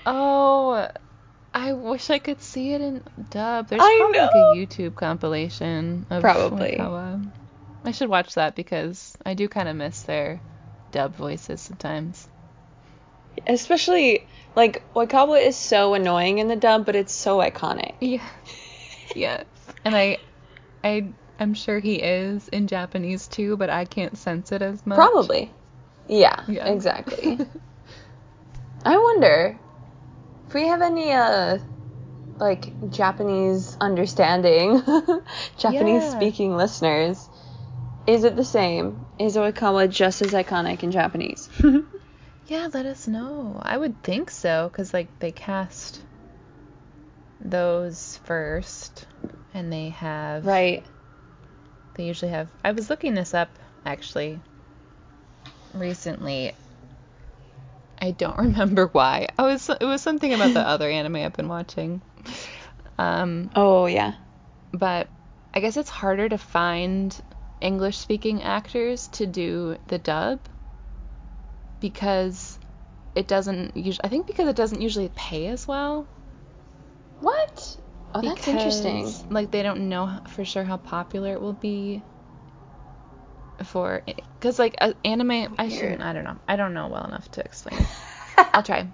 Oh, 0.06 0.88
I 1.52 1.72
wish 1.72 2.10
I 2.10 2.18
could 2.18 2.40
see 2.42 2.72
it 2.74 2.80
in 2.80 3.02
dub. 3.30 3.68
There's 3.68 3.82
I 3.82 3.96
probably 3.98 4.18
like 4.18 4.30
know. 4.34 4.52
a 4.52 4.56
YouTube 4.56 4.94
compilation 4.94 6.06
of 6.10 6.22
Probably. 6.22 6.76
Oikawa. 6.78 7.19
I 7.84 7.92
should 7.92 8.08
watch 8.08 8.34
that 8.34 8.54
because 8.54 9.16
I 9.24 9.34
do 9.34 9.48
kind 9.48 9.68
of 9.68 9.76
miss 9.76 10.02
their 10.02 10.40
dub 10.92 11.14
voices 11.14 11.60
sometimes. 11.60 12.28
Especially 13.46 14.26
like 14.54 14.82
Oikawa 14.94 15.44
is 15.44 15.56
so 15.56 15.94
annoying 15.94 16.38
in 16.38 16.48
the 16.48 16.56
dub, 16.56 16.84
but 16.84 16.94
it's 16.96 17.14
so 17.14 17.38
iconic. 17.38 17.94
Yeah. 18.00 18.28
yes. 19.16 19.44
And 19.84 19.96
I 19.96 20.18
I 20.84 21.12
I'm 21.38 21.54
sure 21.54 21.78
he 21.78 21.94
is 21.94 22.48
in 22.48 22.66
Japanese 22.66 23.26
too, 23.26 23.56
but 23.56 23.70
I 23.70 23.86
can't 23.86 24.16
sense 24.18 24.52
it 24.52 24.60
as 24.60 24.84
much. 24.84 24.96
Probably. 24.96 25.50
Yeah, 26.06 26.44
Yeah. 26.48 26.66
exactly. 26.66 27.38
I 28.84 28.96
wonder 28.96 29.58
if 30.46 30.54
we 30.54 30.66
have 30.66 30.82
any 30.82 31.12
uh 31.12 31.58
like 32.38 32.74
Japanese 32.90 33.76
understanding, 33.80 34.82
Japanese 35.58 36.02
Yeah. 36.02 36.10
speaking 36.10 36.56
listeners. 36.56 37.29
Is 38.10 38.24
it 38.24 38.34
the 38.34 38.44
same? 38.44 39.06
Is 39.20 39.36
Oikawa 39.36 39.88
just 39.88 40.20
as 40.20 40.32
iconic 40.32 40.82
in 40.82 40.90
Japanese? 40.90 41.48
yeah, 42.46 42.68
let 42.74 42.84
us 42.84 43.06
know. 43.06 43.60
I 43.62 43.78
would 43.78 44.02
think 44.02 44.32
so 44.32 44.68
cuz 44.74 44.92
like 44.92 45.16
they 45.20 45.30
cast 45.30 46.02
those 47.40 48.18
first 48.24 49.06
and 49.54 49.72
they 49.72 49.90
have 49.90 50.44
right. 50.44 50.84
They 51.94 52.04
usually 52.04 52.32
have. 52.32 52.48
I 52.64 52.72
was 52.72 52.90
looking 52.90 53.14
this 53.14 53.32
up 53.32 53.58
actually 53.84 54.40
recently. 55.72 56.52
I 58.02 58.10
don't 58.10 58.38
remember 58.48 58.88
why. 58.88 59.28
I 59.38 59.42
was. 59.42 59.68
It 59.68 59.84
was 59.84 60.02
something 60.02 60.34
about 60.34 60.52
the 60.52 60.66
other 60.74 60.90
anime 60.90 61.16
I've 61.16 61.34
been 61.34 61.48
watching. 61.48 62.02
Um, 62.98 63.50
Oh 63.54 63.86
yeah. 63.86 64.14
but 64.72 65.08
I 65.54 65.60
guess 65.60 65.76
it's 65.76 65.90
harder 65.90 66.28
to 66.28 66.38
find 66.38 67.16
English-speaking 67.60 68.42
actors 68.42 69.08
to 69.08 69.26
do 69.26 69.76
the 69.88 69.98
dub 69.98 70.40
because 71.80 72.58
it 73.14 73.28
doesn't 73.28 73.76
usually. 73.76 74.04
I 74.04 74.08
think 74.08 74.26
because 74.26 74.48
it 74.48 74.56
doesn't 74.56 74.80
usually 74.80 75.10
pay 75.14 75.48
as 75.48 75.66
well. 75.66 76.06
What? 77.20 77.76
Oh, 78.14 78.22
that's 78.22 78.48
interesting. 78.48 79.12
Like 79.28 79.50
they 79.50 79.62
don't 79.62 79.88
know 79.88 80.20
for 80.28 80.44
sure 80.44 80.64
how 80.64 80.76
popular 80.76 81.32
it 81.32 81.40
will 81.40 81.52
be 81.52 82.02
for 83.64 84.02
because 84.06 84.58
like 84.58 84.76
uh, 84.80 84.92
anime. 85.04 85.54
I 85.58 85.68
shouldn't. 85.68 86.02
I 86.02 86.12
don't 86.12 86.24
know. 86.24 86.36
I 86.48 86.56
don't 86.56 86.74
know 86.74 86.88
well 86.88 87.04
enough 87.04 87.30
to 87.32 87.44
explain. 87.44 87.84
I'll 88.36 88.62
try. 88.62 88.86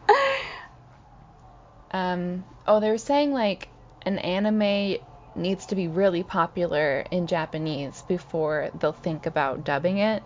Um. 1.90 2.44
Oh, 2.66 2.80
they 2.80 2.90
were 2.90 2.98
saying 2.98 3.32
like 3.32 3.68
an 4.02 4.18
anime 4.18 4.98
needs 5.36 5.66
to 5.66 5.74
be 5.74 5.88
really 5.88 6.22
popular 6.22 7.04
in 7.10 7.26
Japanese 7.26 8.02
before 8.08 8.70
they'll 8.78 8.92
think 8.92 9.26
about 9.26 9.64
dubbing 9.64 9.98
it 9.98 10.22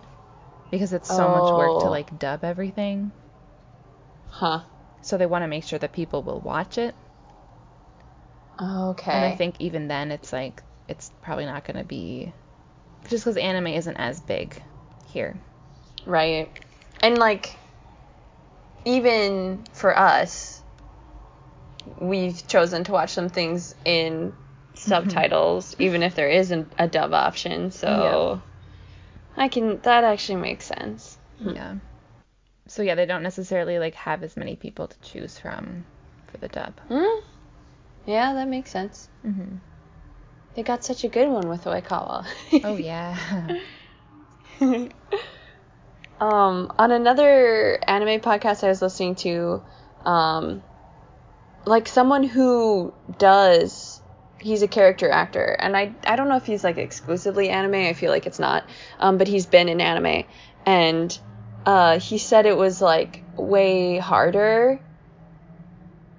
because 0.71 0.93
it's 0.93 1.09
so 1.09 1.29
much 1.29 1.53
work 1.53 1.81
to 1.81 1.87
Oh. 1.87 1.91
like 1.91 2.19
dub 2.19 2.45
everything. 2.45 3.11
Huh. 4.29 4.61
So 5.03 5.17
they 5.19 5.27
want 5.27 5.43
to 5.43 5.49
make 5.49 5.65
sure 5.65 5.79
that 5.79 5.93
people 5.93 6.23
will 6.23 6.41
watch 6.41 6.79
it. 6.79 6.95
Okay. 8.61 9.11
And 9.13 9.25
I 9.25 9.37
think 9.37 9.57
even 9.59 9.89
then, 9.89 10.11
it's 10.13 10.33
like 10.33 10.63
it's 10.89 11.11
probably 11.23 11.47
not 11.47 11.65
going 11.65 11.79
to 11.79 11.85
be 11.85 12.33
just 13.09 13.25
because 13.25 13.37
anime 13.37 13.69
isn't 13.69 13.97
as 13.97 14.21
big 14.21 14.63
here. 15.09 15.39
Right. 16.07 16.49
And 17.03 17.17
like 17.19 17.57
even 18.85 19.65
for 19.73 19.97
us 19.97 20.63
we've 21.99 22.47
chosen 22.47 22.85
to 22.85 22.93
watch 22.93 23.11
some 23.11 23.29
things 23.29 23.75
in 23.85 24.33
subtitles 24.81 25.77
even 25.79 26.03
if 26.03 26.15
there 26.15 26.29
isn't 26.29 26.73
a 26.79 26.89
dub 26.89 27.13
option. 27.13 27.71
So 27.71 28.41
I 29.37 29.49
can 29.49 29.81
that 29.83 30.05
actually 30.05 30.41
makes 30.41 30.65
sense. 30.67 31.19
Yeah. 31.45 31.77
So 32.67 32.83
yeah, 32.83 32.95
they 32.95 33.07
don't 33.07 33.23
necessarily 33.23 33.79
like 33.79 33.95
have 33.95 34.23
as 34.23 34.37
many 34.37 34.57
people 34.57 34.87
to 34.89 35.01
choose 35.01 35.39
from 35.39 35.85
for 36.29 36.39
the 36.39 36.49
dub. 36.49 36.79
Hmm? 36.89 37.21
Yeah, 38.07 38.35
that 38.35 38.49
makes 38.49 38.71
sense. 38.71 39.09
hmm 39.23 39.57
They 40.55 40.63
got 40.63 40.85
such 40.85 41.05
a 41.05 41.09
good 41.09 41.29
one 41.29 41.49
with 41.49 41.65
Oikawa. 41.65 42.27
Oh 42.65 42.77
yeah. 42.77 43.17
um, 46.21 46.73
on 46.79 46.91
another 46.93 47.79
anime 47.87 48.21
podcast 48.21 48.65
I 48.65 48.69
was 48.69 48.83
listening 48.83 49.15
to, 49.17 49.63
um, 50.05 50.63
like 51.65 51.89
someone 51.89 52.25
who 52.25 52.93
does, 53.19 54.00
he's 54.41 54.63
a 54.63 54.69
character 54.69 55.11
actor, 55.11 55.57
and 55.59 55.77
I 55.77 55.95
I 56.05 56.17
don't 56.17 56.29
know 56.29 56.37
if 56.37 56.47
he's 56.47 56.65
like 56.65 56.79
exclusively 56.79 57.51
anime. 57.51 57.75
I 57.75 57.93
feel 57.93 58.11
like 58.11 58.27
it's 58.27 58.39
not, 58.39 58.65
um, 58.99 59.19
but 59.19 59.29
he's 59.29 59.47
been 59.47 59.69
in 59.69 59.81
anime, 59.81 60.25
and 60.67 61.17
uh, 61.67 61.99
he 61.99 62.19
said 62.19 62.47
it 62.47 62.57
was 62.57 62.81
like 62.81 63.23
way 63.37 63.99
harder. 63.99 64.81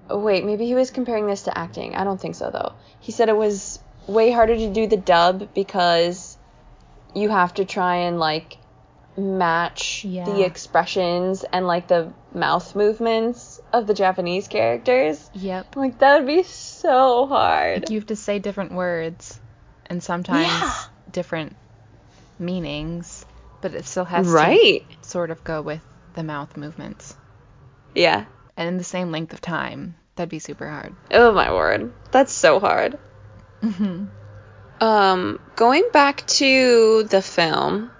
Wait, 0.10 0.46
maybe 0.46 0.66
he 0.66 0.75
was 0.75 0.92
comparing 0.92 1.28
this 1.28 1.44
to 1.44 1.58
acting. 1.58 1.96
I 1.96 2.04
don't 2.04 2.20
think 2.20 2.36
so 2.36 2.51
though. 2.51 2.74
He 3.00 3.12
said 3.12 3.30
it 3.30 3.38
was 3.38 3.80
way 4.08 4.32
harder 4.32 4.56
to 4.56 4.74
do 4.74 4.88
the 4.88 4.98
dub 4.98 5.54
because 5.54 6.38
you 7.16 7.30
have 7.30 7.54
to 7.56 7.66
try 7.66 7.96
and 7.98 8.20
like 8.20 8.58
match 9.18 10.06
Yeah. 10.06 10.25
the 10.25 10.44
expressions 10.46 11.44
and 11.44 11.68
like 11.68 11.88
the 11.88 12.13
mouth 12.34 12.75
movements 12.75 13.60
of 13.74 13.86
the 13.88 13.94
Japanese 13.94 14.48
characters. 14.48 15.30
Yep. 15.34 15.75
Like 15.75 16.00
that 16.00 16.20
would 16.20 16.27
be 16.27 16.44
so 16.44 17.27
hard. 17.27 17.82
Like 17.82 17.89
you 17.89 18.00
have 18.00 18.08
to 18.08 18.15
say 18.15 18.39
different 18.39 18.72
words 18.74 19.39
and 19.88 20.01
sometimes 20.01 20.48
Yeah. 20.48 20.74
different 21.12 21.56
meanings, 22.39 23.25
but 23.62 23.74
it 23.75 23.86
still 23.86 24.06
has 24.06 24.27
right? 24.27 24.84
to 25.03 25.10
sort 25.10 25.32
of 25.32 25.44
go 25.44 25.62
with 25.62 25.82
the 26.13 26.24
mouth 26.24 26.56
movements. 26.58 27.15
Yeah. 27.94 28.25
And 28.58 28.68
in 28.68 28.77
the 28.77 28.84
same 28.84 29.12
length 29.12 29.34
of 29.34 29.41
time. 29.41 29.96
That'd 30.15 30.30
be 30.30 30.39
super 30.39 30.68
hard. 30.70 30.94
Oh 31.12 31.32
my 31.32 31.51
word. 31.51 31.91
That's 32.12 32.34
so 32.34 32.60
hard. 32.60 32.98
Mhm. 33.62 34.08
Um 34.82 35.39
going 35.56 35.84
back 35.94 36.25
to 36.25 37.03
the 37.03 37.22
film, 37.22 37.91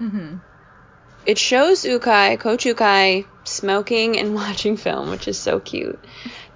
Mhm. 0.00 0.40
it 1.26 1.38
shows 1.38 1.84
Ukai, 1.84 2.38
Coach 2.40 2.64
Ukai, 2.64 3.26
smoking 3.44 4.18
and 4.18 4.34
watching 4.42 4.76
film, 4.76 5.10
which 5.10 5.28
is 5.28 5.38
so 5.38 5.60
cute. 5.60 6.02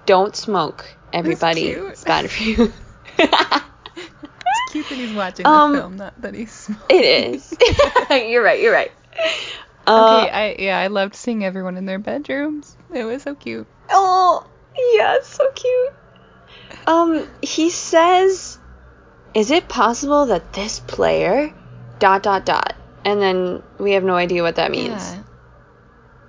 Don't 0.05 0.35
smoke, 0.35 0.85
everybody. 1.13 1.67
It's 1.69 2.03
bad 2.03 2.29
for 2.29 2.43
you. 2.43 2.73
It's 3.17 4.71
cute 4.71 4.89
that 4.89 4.97
he's 4.97 5.13
watching 5.13 5.45
Um, 5.45 5.71
the 5.73 5.79
film, 5.79 5.97
not 5.97 6.21
that 6.21 6.33
he's 6.33 6.51
smoking. 6.51 6.85
it 6.89 7.05
is. 7.35 7.53
you're 8.09 8.43
right, 8.43 8.59
you're 8.61 8.73
right. 8.73 8.91
Uh, 9.87 10.23
Okay, 10.23 10.29
I 10.29 10.55
yeah, 10.59 10.79
I 10.79 10.87
loved 10.87 11.15
seeing 11.15 11.45
everyone 11.45 11.77
in 11.77 11.85
their 11.85 11.99
bedrooms. 11.99 12.75
It 12.93 13.03
was 13.05 13.23
so 13.23 13.35
cute. 13.35 13.67
Oh, 13.89 14.45
yeah, 14.95 15.15
it's 15.15 15.29
so 15.29 15.47
cute. 15.53 15.93
Um, 16.87 17.27
he 17.41 17.69
says, 17.69 18.57
"Is 19.33 19.51
it 19.51 19.69
possible 19.69 20.25
that 20.27 20.51
this 20.53 20.79
player, 20.79 21.53
dot 21.99 22.23
dot 22.23 22.45
dot?" 22.45 22.73
And 23.05 23.21
then 23.21 23.63
we 23.77 23.91
have 23.91 24.03
no 24.03 24.15
idea 24.15 24.41
what 24.41 24.55
that 24.55 24.71
means. 24.71 24.89
Yeah. 24.89 25.23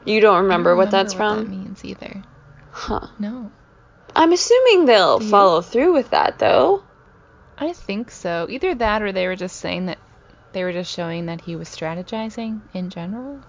You 0.04 0.21
don't 0.21 0.42
remember 0.42 0.71
don't 0.71 0.78
what 0.78 0.90
that's 0.90 1.14
remember 1.14 1.35
from? 1.35 1.50
What 1.50 1.50
that 1.50 1.64
means 1.64 1.85
either. 1.85 2.23
Huh. 2.71 3.09
No. 3.18 3.50
I'm 4.14 4.33
assuming 4.33 4.85
they'll 4.85 5.21
follow 5.21 5.62
through 5.62 5.95
with 5.95 6.11
that 6.11 6.38
though. 6.38 6.85
I 7.59 7.73
think 7.73 8.11
so. 8.11 8.47
Either 8.49 8.75
that 8.75 9.02
or 9.02 9.12
they 9.12 9.26
were 9.26 9.37
just 9.37 9.56
saying 9.56 9.87
that 9.87 9.99
they 10.52 10.62
were 10.62 10.73
just 10.73 10.92
showing 10.92 11.26
that 11.26 11.40
he 11.40 11.56
was 11.56 11.68
strategizing 11.68 12.61
in 12.75 12.90
general. 12.90 13.40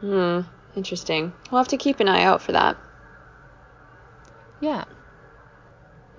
Hmm. 0.00 0.40
Interesting. 0.76 1.32
We'll 1.50 1.60
have 1.60 1.68
to 1.68 1.76
keep 1.76 2.00
an 2.00 2.08
eye 2.08 2.22
out 2.24 2.42
for 2.42 2.52
that. 2.52 2.76
Yeah. 4.60 4.84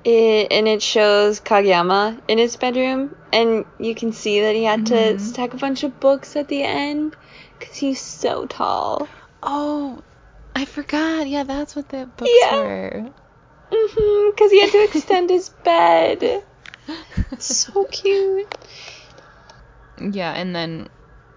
It, 0.03 0.51
and 0.51 0.67
it 0.67 0.81
shows 0.81 1.39
Kageyama 1.39 2.19
in 2.27 2.37
his 2.39 2.55
bedroom, 2.55 3.15
and 3.31 3.65
you 3.77 3.93
can 3.93 4.13
see 4.13 4.41
that 4.41 4.55
he 4.55 4.63
had 4.63 4.87
to 4.87 4.93
Mhm. 4.93 5.19
stack 5.19 5.53
a 5.53 5.57
bunch 5.57 5.83
of 5.83 5.99
books 5.99 6.35
at 6.35 6.47
the 6.47 6.63
end 6.63 7.15
because 7.59 7.75
he's 7.75 8.01
so 8.01 8.45
tall. 8.47 9.07
Oh, 9.43 10.01
I 10.55 10.65
forgot. 10.65 11.27
Yeah, 11.27 11.43
that's 11.43 11.75
what 11.75 11.89
the 11.89 12.07
books 12.17 12.31
Yeah. 12.41 12.55
were. 12.55 13.05
Mm-hmm, 13.71 14.31
because 14.31 14.51
he 14.51 14.59
had 14.61 14.71
to 14.71 14.83
extend 14.97 15.29
his 15.29 15.49
bed. 15.49 16.43
So 17.37 17.85
cute. 17.85 18.53
Yeah, 19.99 20.31
and 20.33 20.55
then 20.55 20.89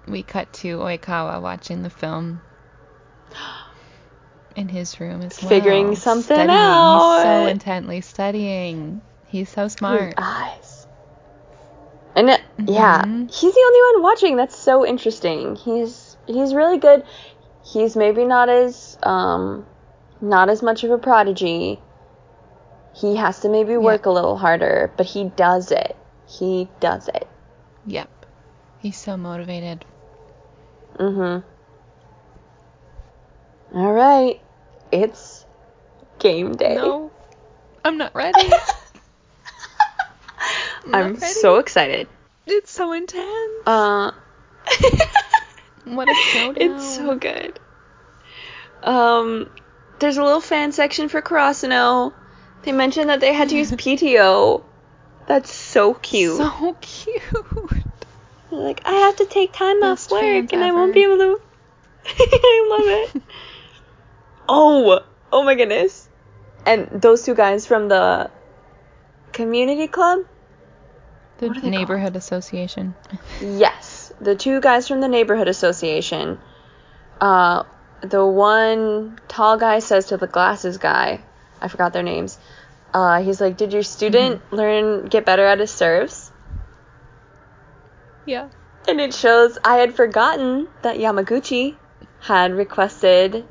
we 0.09 0.23
cut 0.23 0.53
to 0.55 0.79
Oikawa 0.79 1.41
watching 1.41 1.83
the 1.83 1.91
film 1.91 2.41
in 4.57 4.69
his 4.69 5.01
room 5.01 5.23
as 5.23 5.41
well. 5.43 5.49
Figuring 5.49 5.97
something 5.97 6.25
studying. 6.37 6.51
out. 6.51 7.15
He's 7.17 7.23
so 7.25 7.47
intently 7.47 8.01
studying. 8.01 9.01
He's 9.27 9.49
so 9.49 9.69
smart. 9.69 10.01
His 10.07 10.15
eyes. 10.19 10.87
And 12.17 12.31
it, 12.31 12.41
yeah, 12.67 13.03
Mhm. 13.05 13.31
he's 13.35 13.55
the 13.55 13.65
only 13.67 13.95
one 13.95 14.03
watching. 14.03 14.37
That's 14.37 14.57
so 14.57 14.87
interesting. 14.87 15.57
He's 15.57 16.17
he's 16.27 16.55
really 16.55 16.79
good. 16.79 17.05
He's 17.65 17.97
maybe 17.97 18.25
not 18.25 18.49
as 18.49 18.97
um 19.03 19.67
not 20.21 20.49
as 20.49 20.63
much 20.63 20.85
of 20.85 20.91
a 20.93 20.99
prodigy. 20.99 21.81
He 22.95 23.17
has 23.17 23.41
to 23.41 23.49
maybe 23.49 23.77
work 23.77 24.07
a 24.07 24.11
little 24.11 24.37
harder, 24.37 24.93
but 24.97 25.07
he 25.07 25.25
does 25.31 25.73
it. 25.73 25.97
He 26.29 26.69
does 26.79 27.09
it. 27.09 27.27
Yep. 27.87 28.09
He's 28.79 28.97
so 28.97 29.17
motivated. 29.17 29.85
Mhm. 30.99 31.43
All 33.75 33.93
right. 33.93 34.41
It's 34.93 35.45
game 36.21 36.53
day. 36.55 36.77
No, 36.77 37.11
I'm 37.85 37.99
not 37.99 38.15
ready. 38.15 38.49
not 40.87 40.95
I'm 40.95 41.15
ready. 41.15 41.17
so 41.17 41.57
excited. 41.57 42.07
it's 42.47 42.71
so 42.71 42.93
intense. 42.93 43.67
Uh 43.67 44.13
What 45.85 46.09
a 46.09 46.15
showdown. 46.15 46.57
It's 46.57 46.97
so 46.97 47.17
good. 47.17 47.59
Um, 48.83 49.51
there's 49.99 50.17
a 50.19 50.23
little 50.23 50.41
fan 50.41 50.73
section 50.73 51.09
for 51.09 51.21
Karasuno. 51.21 52.13
They 52.63 52.73
mentioned 52.73 53.11
that 53.11 53.21
they 53.21 53.33
had 53.33 53.49
to 53.51 53.57
use 53.57 53.71
PTO. 53.73 54.63
That's 55.27 55.53
so 55.53 55.95
cute. 55.95 56.37
So 56.37 56.77
cute. 56.81 57.23
They're 58.51 58.61
like, 58.61 58.83
I 58.85 58.93
have 58.93 59.17
to 59.17 59.27
take 59.27 59.53
time 59.53 59.81
Best 59.81 60.13
off 60.13 60.23
work 60.23 60.53
and 60.53 60.63
I 60.63 60.73
won't 60.73 60.95
be 60.95 61.03
able 61.03 61.19
to. 61.19 61.41
I 62.07 62.67
love 62.71 63.15
it. 63.17 63.23
Oh, 64.49 65.01
oh 65.33 65.43
my 65.43 65.55
goodness. 65.55 66.09
And 66.67 66.89
those 66.91 67.25
two 67.25 67.35
guys 67.35 67.67
from 67.67 67.89
the 67.89 68.31
community 69.35 69.89
club? 69.89 70.21
The 71.39 71.49
What 71.49 71.59
are 71.59 71.61
they 71.61 71.71
neighborhood 71.71 72.17
association. 72.17 72.95
Yes, 73.41 74.13
the 74.21 74.35
two 74.35 74.61
guys 74.61 74.89
from 74.89 75.01
the 75.01 75.09
neighborhood 75.09 75.49
association. 75.49 76.39
Uh, 77.21 77.65
the 78.01 78.25
one 78.25 79.19
tall 79.29 79.59
guy 79.59 79.81
says 79.81 80.07
to 80.07 80.17
the 80.17 80.27
glasses 80.27 80.79
guy, 80.79 81.21
I 81.61 81.69
forgot 81.69 81.93
their 81.93 82.03
names. 82.03 82.39
Uh, 82.93 83.21
he's 83.23 83.41
like, 83.41 83.57
"Did 83.57 83.73
your 83.73 83.83
student 83.83 84.41
learn 84.53 85.07
get 85.07 85.27
better 85.27 85.45
at 85.45 85.59
his 85.59 85.73
serves?" 85.73 86.31
Yeah. 88.25 88.49
And 88.87 89.01
it 89.01 89.13
shows 89.13 89.59
I 89.65 89.77
had 89.77 89.95
forgotten 89.95 90.69
that 90.83 90.99
Yamaguchi 90.99 91.77
had 92.21 92.55
requested 92.55 93.45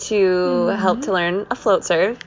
to 0.00 0.66
help 0.68 1.02
to 1.02 1.12
learn 1.12 1.46
a 1.50 1.54
float 1.54 1.84
serve. 1.84 2.18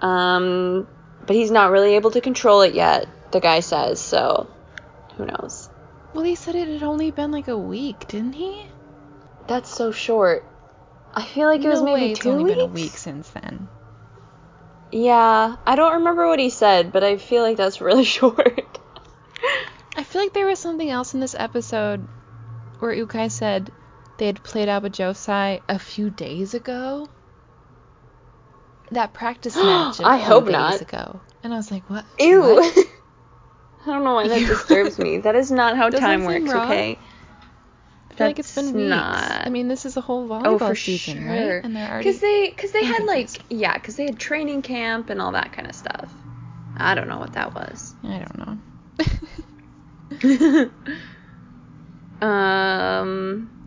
Um, 0.00 0.86
but 1.26 1.36
he's 1.36 1.50
not 1.50 1.70
really 1.70 1.94
able 1.94 2.10
to 2.12 2.20
control 2.20 2.62
it 2.62 2.74
yet. 2.74 3.06
The 3.32 3.40
guy 3.40 3.60
says 3.60 4.00
so. 4.00 4.50
Who 5.16 5.26
knows? 5.26 5.68
Well, 6.14 6.24
he 6.24 6.34
said 6.34 6.54
it 6.54 6.68
had 6.68 6.82
only 6.82 7.10
been 7.10 7.30
like 7.30 7.48
a 7.48 7.56
week, 7.56 8.08
didn't 8.08 8.32
he? 8.32 8.66
That's 9.46 9.72
so 9.72 9.92
short. 9.92 10.44
I 11.14 11.24
feel 11.24 11.48
like 11.48 11.62
it 11.62 11.68
was 11.68 11.80
no 11.80 11.84
maybe 11.86 12.00
way, 12.00 12.10
it's 12.12 12.20
two 12.20 12.30
only 12.30 12.44
weeks. 12.44 12.56
been 12.56 12.64
a 12.64 12.72
week 12.72 12.96
since 12.96 13.28
then. 13.30 13.68
Yeah, 14.92 15.56
I 15.66 15.76
don't 15.76 15.94
remember 15.94 16.26
what 16.26 16.38
he 16.38 16.50
said, 16.50 16.92
but 16.92 17.04
I 17.04 17.16
feel 17.16 17.42
like 17.42 17.56
that's 17.56 17.80
really 17.80 18.04
short. 18.04 18.78
I 19.96 20.02
feel 20.04 20.22
like 20.22 20.32
there 20.32 20.46
was 20.46 20.58
something 20.58 20.88
else 20.88 21.14
in 21.14 21.20
this 21.20 21.34
episode 21.38 22.06
where 22.78 22.94
Ukai 22.94 23.30
said 23.30 23.70
they 24.20 24.26
had 24.26 24.42
played 24.44 24.68
Aoba 24.68 24.90
Johsai 24.90 25.62
a 25.66 25.78
few 25.78 26.10
days 26.10 26.52
ago. 26.52 27.08
That 28.90 29.14
practice 29.14 29.56
match. 29.56 29.98
a 29.98 30.06
I 30.06 30.18
hope 30.18 30.44
days 30.44 30.52
not. 30.52 30.80
Ago. 30.82 31.20
And 31.42 31.54
I 31.54 31.56
was 31.56 31.70
like, 31.70 31.88
what? 31.88 32.04
Ew. 32.18 32.40
What? 32.42 32.78
I 33.82 33.86
don't 33.86 34.04
know 34.04 34.12
why 34.14 34.28
that 34.28 34.46
disturbs 34.46 34.98
me. 34.98 35.18
That 35.18 35.36
is 35.36 35.50
not 35.50 35.74
how 35.74 35.88
Doesn't 35.88 36.04
time 36.04 36.24
works, 36.24 36.52
wrong? 36.52 36.70
okay? 36.70 36.98
I 38.10 38.14
feel 38.14 38.26
like 38.26 38.38
it's 38.38 38.54
been 38.54 38.74
weeks. 38.74 38.90
not- 38.90 39.46
I 39.46 39.48
mean, 39.48 39.68
this 39.68 39.86
is 39.86 39.96
a 39.96 40.02
whole 40.02 40.28
volleyball 40.28 40.46
Oh, 40.46 40.58
for 40.58 40.74
season, 40.74 41.22
sure. 41.22 41.26
right? 41.26 41.64
And 41.64 41.74
they're 41.74 41.88
already. 41.88 42.04
Because 42.10 42.20
they, 42.20 42.50
cause 42.50 42.72
they 42.72 42.84
had 42.92 43.04
like, 43.04 43.30
yeah, 43.48 43.72
because 43.72 43.96
they 43.96 44.04
had 44.04 44.18
training 44.18 44.60
camp 44.60 45.08
and 45.08 45.22
all 45.22 45.32
that 45.32 45.54
kind 45.54 45.66
of 45.66 45.74
stuff. 45.74 46.12
I 46.76 46.94
don't 46.94 47.08
know 47.08 47.18
what 47.18 47.32
that 47.32 47.54
was. 47.54 47.94
I 48.04 48.18
don't 48.18 48.38
know. 52.20 52.20
um, 52.26 53.59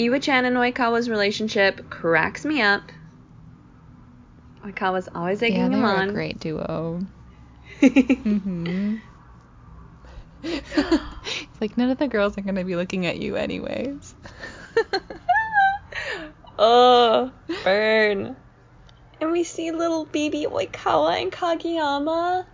Iwa-chan 0.00 0.46
and 0.46 0.56
Oikawa's 0.56 1.10
relationship 1.10 1.90
cracks 1.90 2.44
me 2.44 2.62
up. 2.62 2.82
Oikawa's 4.64 5.08
always 5.14 5.42
egging 5.42 5.58
yeah, 5.58 5.66
him 5.66 5.82
they're 5.82 6.08
a 6.08 6.12
great 6.12 6.40
duo. 6.40 7.00
Mm-hmm. 7.80 8.96
it's 10.42 11.60
like 11.60 11.76
none 11.76 11.90
of 11.90 11.98
the 11.98 12.08
girls 12.08 12.36
are 12.38 12.42
gonna 12.42 12.64
be 12.64 12.76
looking 12.76 13.06
at 13.06 13.18
you 13.18 13.36
anyways. 13.36 14.14
oh, 16.58 17.30
burn. 17.64 18.36
And 19.20 19.32
we 19.32 19.44
see 19.44 19.70
little 19.70 20.06
baby 20.06 20.46
Oikawa 20.48 21.20
and 21.20 21.30
Kageyama. 21.30 22.46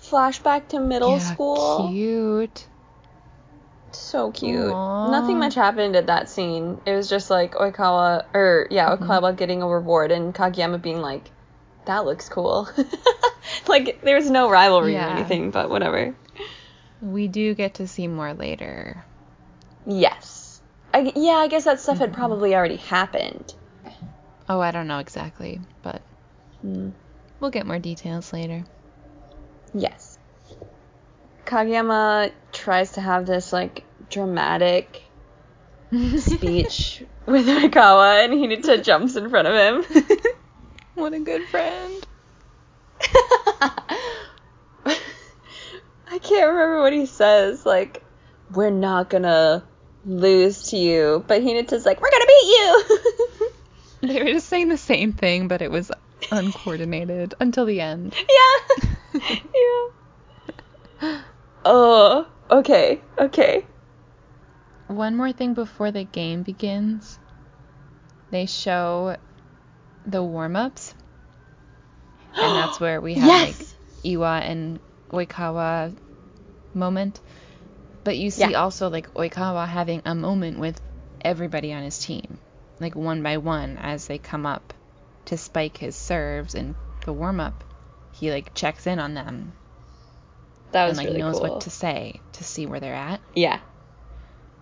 Flashback 0.00 0.68
to 0.68 0.80
middle 0.80 1.18
yeah, 1.18 1.18
school. 1.18 1.88
Cute. 1.88 2.67
So 3.92 4.30
cute. 4.32 4.72
Aw. 4.72 5.10
Nothing 5.10 5.38
much 5.38 5.54
happened 5.54 5.96
at 5.96 6.06
that 6.06 6.28
scene. 6.28 6.80
It 6.86 6.94
was 6.94 7.08
just 7.08 7.30
like 7.30 7.54
Oikawa, 7.54 8.24
or 8.34 8.68
yeah, 8.70 8.90
Mm-hmm. 8.90 9.04
Oikawa 9.04 9.36
getting 9.36 9.62
a 9.62 9.66
reward 9.68 10.12
and 10.12 10.34
Kageyama 10.34 10.80
being 10.80 11.00
like, 11.00 11.30
that 11.86 12.04
looks 12.04 12.28
cool. 12.28 12.68
like, 13.68 14.02
there 14.02 14.16
was 14.16 14.30
no 14.30 14.50
rivalry 14.50 14.92
Yeah. 14.92 15.08
or 15.08 15.16
anything, 15.16 15.50
but 15.50 15.70
whatever. 15.70 16.14
We 17.00 17.28
do 17.28 17.54
get 17.54 17.74
to 17.74 17.88
see 17.88 18.06
more 18.08 18.34
later. 18.34 19.04
Yes. 19.86 20.60
I, 20.92 21.12
yeah, 21.16 21.32
I 21.36 21.48
guess 21.48 21.64
that 21.64 21.80
stuff 21.80 21.98
had 21.98 22.12
probably 22.12 22.54
already 22.54 22.76
happened. 22.76 23.54
Oh, 24.48 24.60
I 24.60 24.70
don't 24.70 24.86
know 24.88 24.98
exactly, 24.98 25.60
but 25.82 26.02
Mm. 26.66 26.92
we'll 27.38 27.50
get 27.52 27.66
more 27.66 27.78
details 27.78 28.32
later. 28.32 28.64
Yes. 29.72 30.18
Kageyama 31.46 32.32
tries 32.68 32.92
to 32.92 33.00
have 33.00 33.24
this 33.24 33.50
like 33.50 33.82
dramatic 34.10 35.00
speech 36.18 37.02
with 37.24 37.46
Oikawa, 37.46 38.22
and 38.22 38.34
Hinata 38.34 38.84
jumps 38.84 39.16
in 39.16 39.30
front 39.30 39.48
of 39.48 39.54
him. 39.54 40.04
what 40.94 41.14
a 41.14 41.18
good 41.18 41.48
friend. 41.48 42.06
I 44.84 46.18
can't 46.20 46.46
remember 46.46 46.82
what 46.82 46.92
he 46.92 47.06
says. 47.06 47.64
Like, 47.64 48.04
we're 48.50 48.68
not 48.68 49.08
gonna 49.08 49.64
lose 50.04 50.64
to 50.64 50.76
you, 50.76 51.24
but 51.26 51.40
Hinata's 51.40 51.86
like, 51.86 52.02
we're 52.02 52.10
gonna 52.10 52.26
beat 52.26 52.48
you. 52.48 52.84
They 54.02 54.22
were 54.22 54.28
just 54.30 54.48
saying 54.48 54.68
the 54.68 54.76
same 54.76 55.14
thing, 55.14 55.48
but 55.48 55.62
it 55.62 55.70
was 55.70 55.90
uncoordinated 56.30 57.34
until 57.40 57.64
the 57.64 57.80
end. 57.80 58.14
yeah. 58.14 59.20
yeah. 59.24 61.22
Oh, 61.64 62.26
okay, 62.50 63.02
okay. 63.18 63.66
One 64.88 65.16
more 65.16 65.32
thing 65.32 65.54
before 65.54 65.90
the 65.90 66.04
game 66.04 66.42
begins. 66.42 67.18
They 68.30 68.46
show 68.46 69.16
the 70.04 70.22
warm 70.22 70.56
ups. 70.56 70.94
And 72.40 72.54
that's 72.56 72.80
where 72.80 73.00
we 73.00 73.14
have 73.14 73.28
Yes! 73.28 73.74
like 74.04 74.12
Iwa 74.14 74.40
and 74.40 74.80
Oikawa 75.12 75.96
moment. 76.74 77.20
But 78.04 78.16
you 78.16 78.30
see 78.30 78.52
Yeah. 78.52 78.60
also 78.60 78.88
like 78.88 79.12
Oikawa 79.14 79.66
having 79.68 80.02
a 80.04 80.14
moment 80.14 80.58
with 80.58 80.80
everybody 81.20 81.72
on 81.72 81.82
his 81.82 81.98
team. 81.98 82.38
Like 82.80 82.94
one 82.94 83.22
by 83.22 83.38
one 83.38 83.76
as 83.78 84.06
they 84.06 84.18
come 84.18 84.46
up 84.46 84.72
to 85.26 85.36
spike 85.36 85.76
his 85.76 85.96
serves 85.96 86.54
in 86.54 86.74
the 87.04 87.12
warm 87.12 87.40
up. 87.40 87.64
He 88.12 88.30
like 88.30 88.54
checks 88.54 88.86
in 88.86 88.98
on 88.98 89.14
them 89.14 89.52
That 90.72 90.86
was 90.86 90.98
and 90.98 90.98
like 90.98 91.06
really 91.08 91.20
knows 91.20 91.38
cool. 91.40 91.50
what 91.50 91.60
to 91.62 91.70
say 91.70 92.20
to 92.34 92.44
see 92.44 92.66
where 92.66 92.80
they're 92.80 92.94
at. 92.94 93.20
Yeah. 93.34 93.60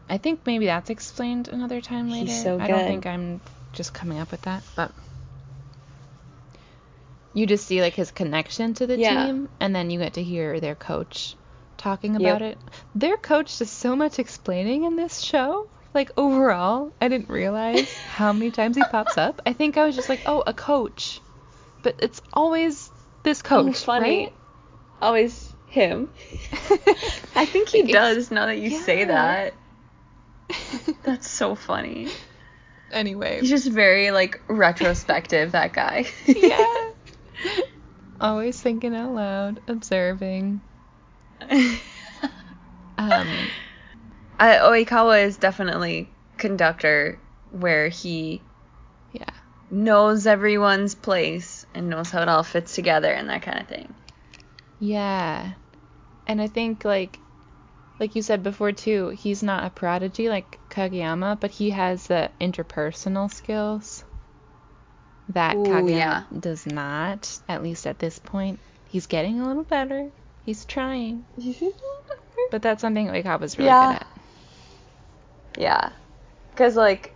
I 0.09 0.19
think 0.19 0.41
maybe 0.47 0.67
that's 0.67 0.91
explained 0.91 1.49
another 1.49 1.81
time 1.81 2.11
later. 2.11 2.27
He's 2.27 2.43
so 2.43 2.57
good. 2.59 2.65
I 2.65 2.69
don't 2.69 2.85
think 2.85 3.07
I'm 3.07 3.41
just 3.73 3.93
coming 3.93 4.19
up 4.19 4.31
with 4.31 4.43
that, 4.43 4.63
but 4.77 4.93
you 7.35 7.47
just 7.47 7.67
see 7.67 7.81
like 7.83 7.95
his 7.95 8.11
connection 8.13 8.75
to 8.75 8.87
the 8.87 8.97
Yeah. 8.99 9.27
team, 9.27 9.49
and 9.61 9.75
then 9.75 9.91
you 9.91 9.99
get 9.99 10.15
to 10.15 10.23
hear 10.23 10.61
their 10.61 10.75
coach 10.75 11.35
talking 11.77 12.15
Yep. 12.15 12.21
about 12.21 12.43
it. 12.43 12.59
Their 12.95 13.17
coach 13.17 13.59
does 13.59 13.71
so 13.71 13.95
much 13.97 14.19
explaining 14.19 14.85
in 14.85 14.97
this 14.97 15.21
show. 15.21 15.67
Like 15.93 16.13
overall, 16.17 16.93
I 17.01 17.09
didn't 17.09 17.29
realize 17.29 17.93
how 18.07 18.33
many 18.33 18.51
times 18.51 18.77
he 18.77 18.85
pops 18.85 19.19
up. 19.19 19.43
I 19.45 19.53
think 19.53 19.77
I 19.77 19.85
was 19.87 19.97
just 19.97 20.09
like, 20.09 20.21
oh, 20.27 20.43
a 20.47 20.55
coach, 20.55 21.21
but 21.83 21.97
it's 21.99 22.23
always 22.33 22.91
this 23.23 23.43
oh, 23.45 23.49
coach, 23.49 23.77
oh, 23.83 23.85
funny. 23.85 24.19
right? 24.27 24.33
Always 25.03 25.53
him. 25.67 26.11
I 27.35 27.47
think 27.47 27.69
he 27.69 27.83
does 27.83 28.31
now 28.31 28.47
that 28.47 28.59
you 28.59 28.71
say 28.71 29.05
that. 29.05 29.55
That's 31.03 31.29
so 31.29 31.55
funny. 31.55 32.09
anyway, 32.93 33.41
He's 33.41 33.51
just 33.51 33.69
very 33.69 34.11
like 34.11 34.41
retrospective, 34.49 35.53
that 35.53 35.73
guy. 35.73 36.07
yeah. 36.27 36.91
Always 38.21 38.61
thinking 38.61 38.95
out 38.95 39.13
loud, 39.13 39.61
observing. 39.67 40.61
Um, 42.99 43.27
I, 44.39 44.57
Oikawa 44.57 45.25
is 45.25 45.37
definitely 45.37 46.09
conductor 46.39 47.19
where 47.51 47.89
he 47.89 48.43
yeah. 49.13 49.31
knows 49.71 50.27
everyone's 50.27 50.95
place 50.95 51.67
and 51.75 51.89
knows 51.89 52.11
how 52.11 52.23
it 52.23 52.29
all 52.29 52.43
fits 52.43 52.75
together 52.75 53.13
and 53.13 53.29
that 53.29 53.43
kind 53.43 53.61
of 53.61 53.69
thing. 53.69 53.95
Yeah. 54.79 55.53
And 56.27 56.41
I 56.41 56.47
think 56.49 56.85
like 56.85 57.21
like 58.01 58.15
you 58.17 58.23
said 58.23 58.43
before 58.43 58.73
too, 58.73 59.11
he's 59.11 59.43
not 59.43 59.65
a 59.65 59.71
prodigy 59.71 60.29
like 60.29 60.61
Kageyama, 60.71 61.41
but 61.41 61.51
he 61.51 61.71
has 61.71 62.07
the 62.09 62.31
interpersonal 62.41 63.33
skills 63.33 64.05
that 65.29 65.55
Ooh, 65.57 65.65
Kageyama 65.65 65.91
yeah. 65.91 66.23
does 66.41 66.67
not, 66.67 67.39
at 67.49 67.63
least 67.63 67.87
at 67.87 67.99
this 67.99 68.19
point. 68.19 68.61
He's 68.89 69.07
getting 69.07 69.41
a 69.41 69.47
little 69.47 69.65
better. 69.65 70.11
He's 70.45 70.65
trying. 70.65 71.25
But 72.51 72.63
that's 72.63 72.81
something 72.81 73.09
Oikawa's 73.09 73.59
really 73.59 73.69
Yeah. 73.69 73.81
good 73.81 73.91
at. 73.93 74.07
Yeah. 75.59 75.91
Because, 76.51 76.77
like, 76.77 77.15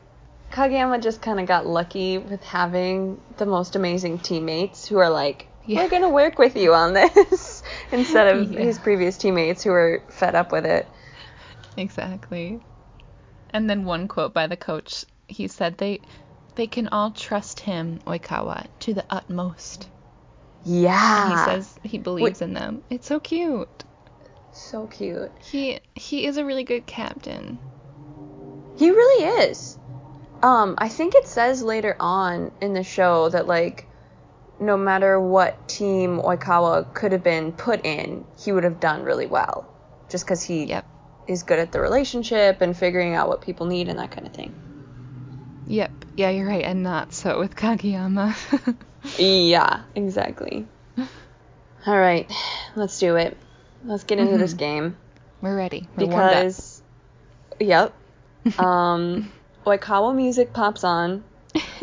Kageyama 0.53 1.01
just 1.03 1.23
kind 1.23 1.41
of 1.41 1.47
got 1.47 1.67
lucky 1.67 2.19
with 2.19 2.43
having 2.45 3.21
the 3.39 3.47
most 3.47 3.77
amazing 3.77 4.19
teammates 4.19 4.89
who 4.89 4.99
are 4.99 5.11
like, 5.11 5.50
Yeah. 5.67 5.83
we're 5.83 5.91
going 5.91 6.03
to 6.03 6.09
work 6.09 6.39
with 6.39 6.57
you 6.57 6.75
on 6.75 6.95
this, 6.95 7.63
instead 7.93 8.35
of 8.35 8.53
Yeah. 8.53 8.61
his 8.61 8.79
previous 8.79 9.17
teammates 9.17 9.63
who 9.63 9.71
were 9.71 10.03
fed 10.09 10.35
up 10.35 10.53
with 10.53 10.67
it. 10.67 10.87
Exactly. 11.77 12.61
And 13.51 13.69
then 13.69 13.85
one 13.85 14.09
quote 14.09 14.33
by 14.33 14.47
the 14.47 14.57
coach, 14.57 15.05
he 15.29 15.49
said 15.49 15.79
they 15.79 16.01
they 16.57 16.67
can 16.67 16.89
all 16.89 17.11
trust 17.13 17.61
him, 17.61 18.01
Oikawa, 18.07 18.67
to 18.81 18.95
the 18.95 19.05
utmost. 19.09 19.89
Yeah. 20.65 21.31
And 21.31 21.39
he 21.39 21.45
says 21.45 21.79
he 21.83 21.99
believes 21.99 22.43
in 22.43 22.53
them. 22.53 22.83
It's 22.91 23.07
so 23.07 23.21
cute. 23.21 23.85
So 24.53 24.87
cute. 24.87 25.31
He 25.41 25.81
he 25.95 26.27
is 26.27 26.37
a 26.37 26.45
really 26.45 26.65
good 26.65 26.87
captain. 26.87 27.59
He 28.77 28.91
really 28.91 29.45
is. 29.45 29.79
Um, 30.43 30.75
I 30.79 30.89
think 30.89 31.15
it 31.15 31.27
says 31.29 31.63
later 31.63 31.97
on 32.01 32.51
in 32.61 32.73
the 32.73 32.83
show 32.83 33.29
that 33.29 33.47
like 33.47 33.87
no 34.61 34.77
matter 34.77 35.19
what 35.19 35.67
team 35.69 36.19
Oikawa 36.21 36.93
could 36.95 37.13
have 37.13 37.23
been 37.25 37.53
put 37.53 37.85
in, 37.85 38.25
he 38.39 38.53
would 38.53 38.65
have 38.65 38.79
done 38.81 39.03
really 39.03 39.27
well. 39.27 39.67
Just 40.09 40.25
because 40.25 40.43
he 40.43 40.65
Yep. 40.65 40.85
is 41.27 41.43
good 41.45 41.59
at 41.59 41.73
the 41.73 41.81
relationship 41.81 42.61
and 42.61 42.77
figuring 42.77 43.15
out 43.15 43.29
what 43.29 43.41
people 43.41 43.67
need 43.67 43.89
and 43.89 43.99
that 43.99 44.11
kind 44.11 44.27
of 44.27 44.33
thing. 44.33 44.53
Yep. 45.67 46.05
Yeah, 46.17 46.31
you're 46.31 46.47
right. 46.47 46.65
And 46.65 46.83
not 46.83 47.13
so 47.13 47.39
with 47.39 47.55
Kageyama. 47.57 48.35
Yeah, 49.19 49.83
exactly. 49.95 50.67
All 51.87 51.99
right, 51.99 52.31
let's 52.77 52.99
do 52.99 53.17
it. 53.17 53.37
Let's 53.85 54.05
get 54.05 54.19
into 54.19 54.39
this 54.39 54.55
Mhm. 54.55 54.59
game 54.59 54.97
We're 55.43 55.57
ready. 55.57 55.89
We're 55.97 56.07
because, 56.07 56.83
yep. 57.59 57.93
Um, 58.59 59.31
Oikawa 59.67 60.15
music 60.15 60.53
pops 60.53 60.85
on. 60.85 61.25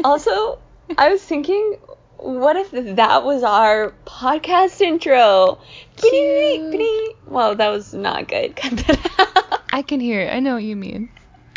Also, 0.04 0.60
I 0.98 1.10
was 1.10 1.22
thinking, 1.22 1.78
what 2.18 2.56
if 2.56 2.96
that 2.96 3.24
was 3.24 3.44
our 3.44 3.94
podcast 4.06 4.82
intro? 4.82 5.60
Cute. 5.96 7.16
Well, 7.26 7.56
that 7.56 7.70
was 7.70 7.94
not 7.94 8.28
good. 8.28 8.56
Cut 8.56 8.78
that 8.78 9.12
out. 9.20 9.62
I 9.72 9.82
can 9.82 10.00
hear 10.00 10.22
it. 10.22 10.34
I 10.34 10.40
know 10.40 10.56
what 10.56 10.64
you 10.64 10.76
mean. 10.76 11.10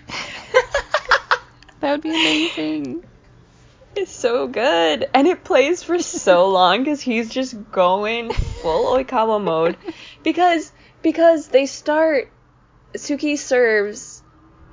That 1.80 1.92
would 1.92 2.02
be 2.02 2.10
amazing. 2.10 3.04
It's 3.96 4.12
so 4.12 4.46
good. 4.46 5.08
And 5.14 5.26
it 5.26 5.44
plays 5.44 5.82
for 5.82 5.98
so 5.98 6.48
long 6.48 6.84
because 6.84 7.00
he's 7.00 7.30
just 7.30 7.70
going 7.72 8.32
full 8.32 8.96
Oikawa 8.96 9.42
mode. 9.42 9.76
Because 10.22 10.70
because 11.00 11.48
they 11.48 11.64
start 11.64 12.30
Suki 12.92 13.38
serves 13.38 14.19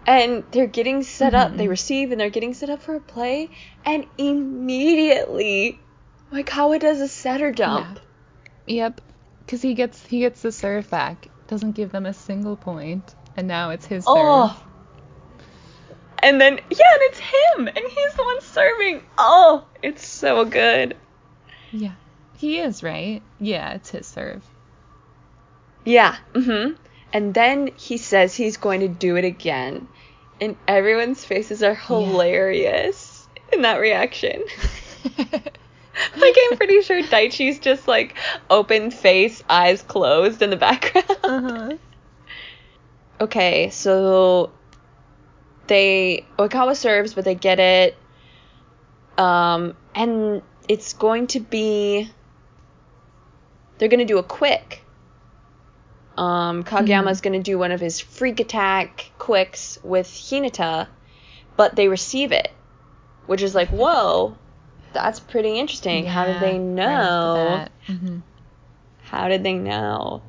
and 0.08 0.44
they're 0.52 0.66
getting 0.66 1.04
set 1.04 1.36
up. 1.36 1.56
They 1.56 1.66
Mhm. 1.68 1.70
receive 1.70 2.12
and 2.12 2.20
they're 2.20 2.30
getting 2.32 2.54
set 2.54 2.70
up 2.70 2.82
for 2.82 2.96
a 2.96 3.00
play 3.02 3.50
and 3.86 4.06
immediately 4.18 5.80
Oikawa 6.32 6.80
does 6.80 7.00
a 7.02 7.08
setter 7.08 7.52
dump. 7.52 8.00
Yep. 8.66 9.02
Because 9.46 9.62
he 9.62 9.74
gets 9.76 10.06
he 10.06 10.20
gets 10.20 10.42
the 10.42 10.52
serve 10.52 10.90
back. 10.90 11.28
Doesn't 11.48 11.72
give 11.72 11.92
them 11.94 12.06
a 12.06 12.14
single 12.14 12.58
point, 12.58 13.16
and 13.38 13.48
now 13.48 13.70
it's 13.70 13.86
his 13.86 14.04
serve. 14.04 14.14
Oh. 14.18 14.64
And 16.22 16.42
then 16.42 16.56
yeah, 16.56 16.94
and 16.94 17.02
it's 17.04 17.20
him 17.20 17.68
and 17.68 17.78
he's 17.78 18.14
the 18.16 18.24
one 18.24 18.42
serving. 18.42 19.04
Oh, 19.18 19.66
it's 19.82 20.06
so 20.06 20.44
good. 20.46 20.98
Yeah. 21.72 21.94
He 22.38 22.60
is 22.60 22.84
right. 22.84 23.22
Yeah, 23.40 23.74
it's 23.74 23.90
his 23.92 24.06
serve. 24.06 24.44
Yeah. 25.86 26.18
Mm-hmm. 26.34 26.74
And 27.14 27.34
then 27.34 27.72
he 27.78 27.98
says 27.98 28.36
he's 28.36 28.58
going 28.58 28.82
to 28.82 28.88
do 28.88 29.16
it 29.16 29.26
again. 29.26 29.88
And 30.40 30.56
everyone's 30.68 31.24
faces 31.24 31.64
are 31.64 31.74
hilarious 31.74 33.28
in 33.52 33.62
that 33.64 33.78
reaction. 33.78 34.44
like 35.18 36.36
I'm 36.52 36.58
pretty 36.58 36.82
sure 36.82 37.02
Daichi's 37.02 37.60
just 37.60 37.88
like 37.88 38.16
open 38.50 38.92
face, 38.92 39.44
eyes 39.50 39.82
closed 39.82 40.42
in 40.42 40.50
the 40.50 40.58
background. 40.58 41.20
uh-huh. 41.24 41.78
Okay, 43.20 43.72
so 43.72 44.52
they 45.66 46.24
Oikawa 46.38 46.76
serves, 46.76 47.16
but 47.16 47.26
they 47.26 47.34
get 47.34 47.60
it. 47.60 47.98
Um, 49.18 49.76
and 49.96 50.44
it's 50.68 50.94
going 50.94 51.26
to 51.28 51.40
be 51.40 52.12
they're 53.80 53.90
gonna 53.90 54.06
do 54.06 54.20
a 54.20 54.24
quick 54.24 54.84
um, 56.18 56.64
Kageyama's 56.64 57.22
gonna 57.22 57.44
do 57.44 57.58
one 57.60 57.72
of 57.72 57.80
his 57.80 58.00
freak 58.00 58.40
attack 58.40 59.12
quicks 59.18 59.78
with 59.84 60.08
Hinata, 60.08 60.88
but 61.56 61.76
they 61.76 61.88
receive 61.88 62.32
it, 62.32 62.52
which 63.28 63.42
is 63.42 63.54
like, 63.56 63.70
whoa, 63.70 64.36
that's 64.94 65.20
pretty 65.20 65.60
interesting. 65.60 66.06
How 66.06 66.26
did 66.26 66.40
they 66.40 66.58
know? 66.58 67.68
hmm 67.86 68.18
How 69.04 69.28
did 69.28 69.44
they 69.44 69.54
know? 69.54 70.22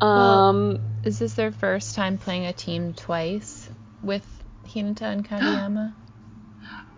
Well- 0.00 0.08
Um, 0.08 0.80
Is 1.04 1.18
this 1.18 1.34
their 1.34 1.52
first 1.52 1.94
time 1.94 2.16
playing 2.18 2.46
a 2.46 2.52
team 2.52 2.94
twice 2.94 3.68
with 4.02 4.24
Hinata 4.66 5.02
and 5.02 5.24
Kageyama? 5.28 5.94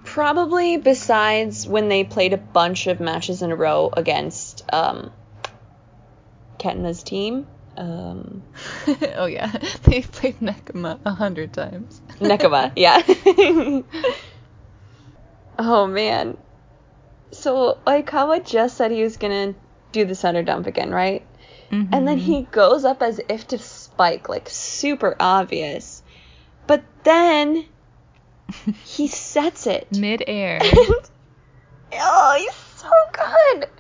probably 0.05 0.77
besides 0.77 1.67
when 1.67 1.89
they 1.89 2.03
played 2.05 2.33
a 2.33 2.37
bunch 2.37 2.87
of 2.89 3.01
matches 3.01 3.41
in 3.41 3.53
a 3.53 3.57
row 3.57 3.89
against 3.97 4.63
um, 4.73 5.11
Kenma's 6.63 7.03
team. 7.03 7.47
Um, 7.77 8.43
oh 9.17 9.27
yeah, 9.27 9.51
they've 9.83 10.11
played 10.11 10.39
Nekoma 10.41 11.01
a 11.05 11.11
hundred 11.11 11.53
times. 11.53 12.01
Nekoma, 12.21 12.73
yeah. 12.77 13.03
oh 15.59 15.87
man. 15.87 16.37
So 17.33 17.79
Oikawa 17.87 18.45
just 18.47 18.77
said 18.77 18.91
he 18.91 19.03
was 19.03 19.17
gonna 19.17 19.55
do 19.91 20.05
the 20.05 20.15
setter 20.15 20.43
dump 20.43 20.67
again, 20.67 20.91
right? 20.91 21.27
And 21.71 22.07
then 22.07 22.19
he 22.19 22.43
goes 22.43 22.85
up 22.85 23.01
as 23.01 23.19
if 23.31 23.49
to 23.49 23.57
spike, 23.57 24.29
like 24.29 24.51
super 24.51 25.17
obvious. 25.19 26.03
But 26.67 26.85
then 27.03 27.65
he 28.85 29.09
sets 29.09 29.67
it. 29.67 29.89
mid-air. 29.97 30.59
oh, 31.95 32.37
he's 32.39 32.55
so 32.77 32.91
good. 33.15 33.71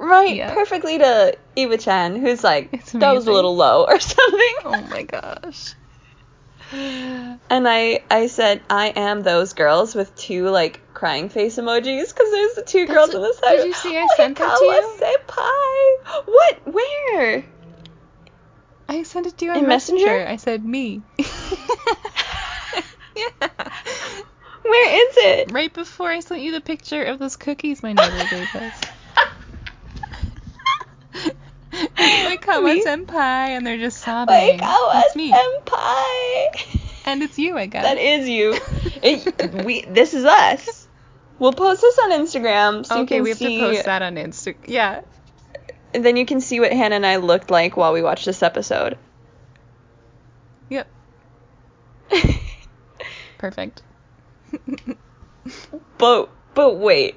Right, 0.00 0.34
Yeah. 0.36 0.54
perfectly 0.54 0.96
to 0.98 1.36
Iwa-chan, 1.58 2.16
who's 2.16 2.42
like, 2.42 2.70
It's 2.72 2.92
that 2.92 3.12
was 3.12 3.26
a 3.26 3.32
little 3.32 3.54
low 3.54 3.84
or 3.84 4.00
something. 4.00 4.54
oh 4.64 4.86
my 4.90 5.02
gosh. 5.02 5.74
And 7.50 7.68
I, 7.68 8.02
I 8.10 8.28
said, 8.28 8.62
I 8.70 8.88
am 8.96 9.22
those 9.22 9.52
girls 9.54 9.94
with 9.94 10.14
two 10.14 10.48
like 10.48 10.80
crying 10.94 11.28
face 11.28 11.56
emojis 11.56 12.08
because 12.14 12.30
there's 12.30 12.54
the 12.54 12.62
two 12.62 12.86
girls 12.86 13.12
on 13.14 13.22
the 13.22 13.32
side. 13.34 13.56
did 13.56 13.66
you 13.66 13.72
see 13.74 13.96
oh 13.96 14.04
I 14.04 14.06
sent 14.16 14.38
that 14.38 14.56
to 14.56 14.64
you? 14.64 14.98
Senpai. 15.00 16.24
What? 16.26 16.60
Where? 16.72 17.44
I 18.88 19.02
sent 19.02 19.26
it 19.26 19.36
to 19.38 19.44
you 19.44 19.50
on 19.50 19.58
In 19.58 19.66
Messenger? 19.68 20.26
I 20.28 20.36
said 20.36 20.64
me. 20.64 21.02
yeah. 21.18 21.28
Where 24.62 25.08
is 25.08 25.16
it? 25.18 25.52
Right 25.52 25.74
before 25.74 26.08
I 26.08 26.20
sent 26.20 26.40
you 26.42 26.52
the 26.52 26.60
picture 26.60 27.02
of 27.02 27.18
those 27.18 27.36
cookies 27.36 27.82
my 27.82 27.92
neighbor 27.92 28.26
gave 28.30 28.54
us. 28.54 28.80
Like 31.72 32.42
Kawa 32.42 32.62
Me- 32.62 32.84
senpai, 32.84 33.56
and 33.56 33.66
they're 33.66 33.78
just 33.78 33.98
sobbing. 33.98 34.34
Like 34.58 34.62
our 34.62 34.90
It's 35.06 35.16
me, 35.16 35.32
senpai. 35.32 36.78
and 37.06 37.22
it's 37.22 37.38
you, 37.38 37.56
I 37.56 37.66
guess. 37.66 37.84
That 37.84 37.98
is 37.98 38.28
you. 38.28 38.56
It, 39.02 39.64
we. 39.64 39.82
This 39.82 40.12
is 40.14 40.24
us. 40.24 40.86
We'll 41.38 41.54
post 41.54 41.80
this 41.80 41.98
on 41.98 42.10
Instagram 42.12 42.84
so 42.84 42.96
you 42.96 43.02
okay, 43.04 43.20
we 43.22 43.30
have 43.30 43.38
see. 43.38 43.56
to 43.58 43.64
post 43.64 43.84
that 43.86 44.02
on 44.02 44.16
Instagram. 44.16 44.56
Yeah. 44.66 45.00
And 45.94 46.04
then 46.04 46.16
you 46.18 46.26
can 46.26 46.40
see 46.42 46.60
what 46.60 46.70
Hannah 46.70 46.96
and 46.96 47.06
I 47.06 47.16
looked 47.16 47.50
like 47.50 47.76
while 47.78 47.92
we 47.94 48.02
watched 48.02 48.26
this 48.26 48.42
episode. 48.42 48.98
Yep. 50.68 50.86
Perfect. 53.38 53.82
But 55.98 56.28
but 56.54 56.76
wait. 56.76 57.14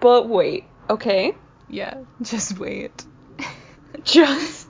But 0.00 0.28
wait. 0.28 0.64
Okay. 0.90 1.34
Yeah. 1.68 1.98
Just 2.22 2.58
wait. 2.58 3.04
Just 4.04 4.68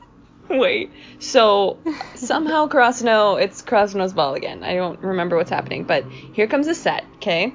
wait. 0.48 0.90
So 1.18 1.78
somehow 2.14 2.66
Karasuno, 2.68 3.40
it's 3.40 3.62
Karasuno's 3.62 4.12
ball 4.12 4.35
again. 4.35 4.62
I 4.62 4.74
don't 4.74 5.00
remember 5.00 5.37
what's 5.37 5.50
happening, 5.50 5.85
but 5.85 6.04
here 6.32 6.46
comes 6.46 6.66
the 6.66 6.74
set, 6.74 7.04
okay? 7.16 7.54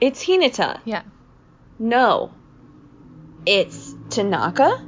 It's 0.00 0.24
Hinata. 0.24 0.80
Yeah. 0.84 1.02
No. 1.78 2.32
It's 3.46 3.94
Tanaka? 4.10 4.86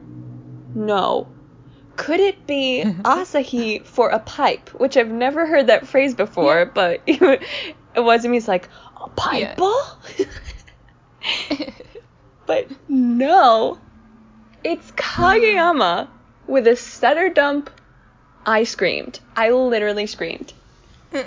No. 0.75 1.29
Could 1.97 2.21
it 2.21 2.47
be 2.47 2.83
Asahi 2.85 3.85
for 3.85 4.11
a 4.11 4.19
pipe? 4.19 4.69
Which 4.71 4.97
I've 4.97 5.11
never 5.11 5.47
heard 5.47 5.69
that 5.69 5.87
phrase 5.87 6.14
before, 6.14 6.66
but 6.66 7.01
it 7.07 7.40
wasn't 7.97 8.33
me. 8.33 8.38
It's 8.38 8.49
like, 8.49 8.69
a 9.03 9.09
pipe? 9.09 9.59
But 12.47 12.69
no. 12.89 13.79
It's 14.65 14.91
Kageyama 14.93 16.09
with 16.47 16.67
a 16.67 16.77
setter 16.77 17.29
dump. 17.29 17.71
I 18.45 18.65
screamed. 18.65 19.19
I 19.37 19.51
literally 19.51 20.07
screamed. 20.07 20.53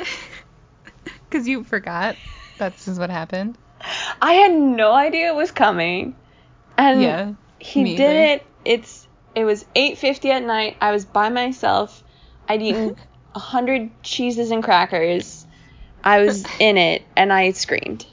Because 1.29 1.47
you 1.47 1.63
forgot. 1.63 2.15
That's 2.57 2.85
just 2.85 2.99
what 2.99 3.11
happened. 3.11 3.55
I 4.19 4.33
had 4.33 4.51
no 4.51 4.91
idea 4.91 5.27
it 5.29 5.35
was 5.35 5.51
coming. 5.51 6.15
And 6.75 7.01
Yeah. 7.01 7.33
he 7.59 7.83
did 7.95 8.01
either. 8.01 8.33
it. 8.33 8.45
It's 8.65 9.07
it 9.35 9.45
was 9.45 9.63
8:50 9.75 10.25
at 10.31 10.43
night. 10.43 10.77
I 10.81 10.91
was 10.91 11.05
by 11.05 11.29
myself. 11.29 12.03
I'd 12.47 12.63
eaten 12.63 12.95
a 13.35 13.39
hundred 13.39 13.91
cheeses 14.01 14.49
and 14.49 14.63
crackers. 14.63 15.45
I 16.03 16.21
was 16.21 16.43
in 16.59 16.77
it 16.77 17.03
and 17.15 17.31
I 17.31 17.51
screamed. 17.51 18.07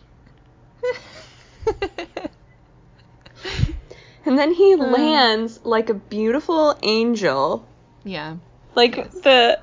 And 4.27 4.37
then 4.39 4.53
he 4.53 4.75
Uh. 4.75 4.79
lands 4.79 5.61
like 5.65 5.89
a 5.89 5.95
beautiful 5.95 6.77
angel. 6.83 7.67
yeah. 8.05 8.37
Like 8.75 9.11
the 9.23 9.59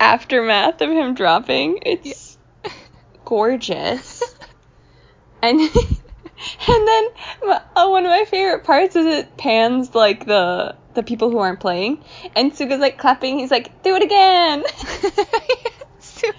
aftermath 0.00 0.80
of 0.80 0.90
him 0.90 1.14
dropping. 1.14 1.78
It's 1.82 2.36
gorgeous. 3.24 4.22
And 5.42 5.60
and 6.68 6.88
then 6.88 7.08
uh, 7.76 7.86
one 7.88 8.04
of 8.04 8.10
my 8.10 8.24
favorite 8.28 8.64
parts 8.64 8.96
is 8.96 9.06
it 9.06 9.36
pans 9.36 9.94
like 9.94 10.26
the 10.26 10.74
the 10.94 11.02
people 11.04 11.30
who 11.30 11.38
aren't 11.38 11.60
playing, 11.60 12.02
and 12.34 12.56
Suga's 12.56 12.80
like 12.80 12.98
clapping. 12.98 13.38
He's 13.38 13.52
like, 13.52 13.82
"Do 13.84 13.94
it 13.94 14.02
again." 14.02 14.64
good. 15.02 16.34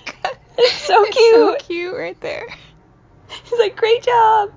It's 0.58 0.74
so 0.86 1.04
It's 1.06 1.16
cute. 1.16 1.36
so 1.36 1.56
cute 1.66 1.96
right 1.96 2.20
there. 2.20 2.46
He's 3.46 3.60
like, 3.60 3.78
"Great 3.78 4.04
job." 4.04 4.52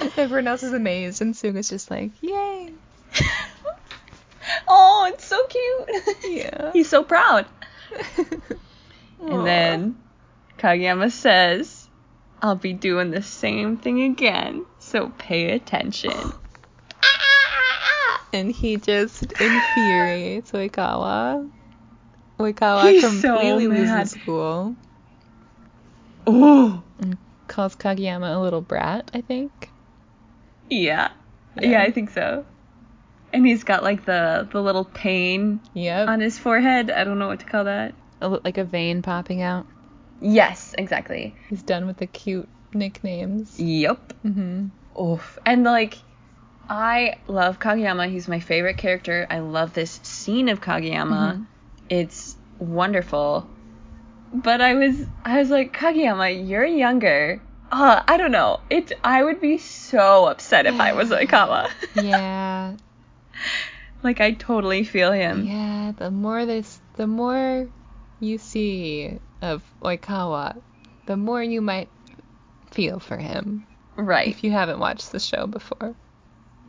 Everyone 0.16 0.48
else 0.48 0.62
is 0.62 0.72
amazed, 0.72 1.20
and 1.20 1.36
Suga's 1.36 1.68
just 1.68 1.90
like, 1.90 2.12
yay. 2.22 2.72
oh, 4.68 5.10
it's 5.12 5.24
so 5.24 5.46
cute. 5.46 6.16
Yeah. 6.30 6.72
He's 6.72 6.88
so 6.88 7.02
proud. 7.02 7.46
And 9.20 9.46
then 9.46 9.96
Kageyama 10.58 11.10
says, 11.10 11.88
"I'll 12.40 12.54
be 12.54 12.72
doing 12.72 13.10
the 13.10 13.22
same 13.22 13.76
thing 13.76 14.02
again, 14.02 14.64
so 14.78 15.12
pay 15.18 15.50
attention." 15.50 16.12
And 18.32 18.52
he 18.52 18.76
just 18.76 19.24
infuriates 19.24 20.52
Oikawa. 20.52 21.50
Oikawa 22.38 22.92
He's 22.92 23.02
completely 23.02 23.64
so 23.64 23.70
loses 23.70 24.16
cool. 24.24 24.76
Ooh. 26.28 26.82
And 27.00 27.18
calls 27.48 27.74
Kageyama 27.74 28.36
a 28.36 28.38
little 28.38 28.60
brat, 28.60 29.10
I 29.12 29.20
think. 29.20 29.69
Yeah. 30.70 31.10
Yeah. 31.60 31.68
yeah. 31.68 31.82
I 31.82 31.90
think 31.90 32.10
so. 32.10 32.46
And 33.32 33.46
he's 33.46 33.64
got 33.64 33.82
like 33.82 34.04
the 34.04 34.48
the 34.50 34.60
little 34.62 34.84
pain 34.84 35.60
Yep. 35.74 36.08
on 36.08 36.20
his 36.20 36.38
forehead. 36.38 36.90
I 36.90 37.04
don't 37.04 37.18
know 37.18 37.28
what 37.28 37.40
to 37.40 37.46
call 37.46 37.64
that. 37.64 37.94
A 38.20 38.28
like 38.28 38.58
a 38.58 38.64
vein 38.64 39.02
popping 39.02 39.42
out. 39.42 39.66
Yes, 40.20 40.74
exactly. 40.78 41.34
He's 41.48 41.62
done 41.62 41.86
with 41.86 41.96
the 41.96 42.06
cute 42.06 42.48
nicknames. 42.74 43.58
Yep. 43.58 44.12
Mm-hmm. 44.24 45.00
Oof. 45.02 45.38
And 45.46 45.64
like 45.64 45.98
I 46.68 47.16
love 47.26 47.58
Kageyama. 47.58 48.10
He's 48.10 48.28
my 48.28 48.40
favorite 48.40 48.76
character. 48.76 49.26
I 49.30 49.40
love 49.40 49.74
this 49.74 49.98
scene 50.02 50.48
of 50.48 50.60
Kageyama. 50.60 51.36
Mhm. 51.38 51.46
It's 51.88 52.36
wonderful. 52.58 53.48
But 54.32 54.60
I 54.60 54.74
was 54.74 55.04
I 55.24 55.38
was 55.38 55.50
like, 55.50 55.72
Kageyama, 55.76 56.48
you're 56.48 56.64
younger. 56.64 57.40
Uh, 57.70 58.02
I 58.06 58.16
don't 58.16 58.32
know. 58.32 58.60
It 58.68 58.92
I 59.04 59.22
would 59.22 59.40
be 59.40 59.58
so 59.58 60.26
upset 60.26 60.66
if 60.66 60.80
I 60.80 60.92
was 60.92 61.10
Oikawa. 61.10 61.70
Yeah. 61.94 62.76
like 64.02 64.20
I 64.20 64.32
totally 64.32 64.84
feel 64.84 65.12
him. 65.12 65.44
Yeah, 65.46 65.92
the 65.96 66.10
more 66.10 66.46
this 66.46 66.80
the 66.94 67.06
more 67.06 67.68
you 68.18 68.38
see 68.38 69.18
of 69.40 69.62
Oikawa, 69.82 70.60
the 71.06 71.16
more 71.16 71.42
you 71.42 71.60
might 71.60 71.88
feel 72.70 72.98
for 72.98 73.16
him 73.16 73.66
Right. 73.96 74.28
if 74.28 74.42
you 74.44 74.50
haven't 74.50 74.78
watched 74.78 75.12
the 75.12 75.20
show 75.20 75.46
before. 75.46 75.94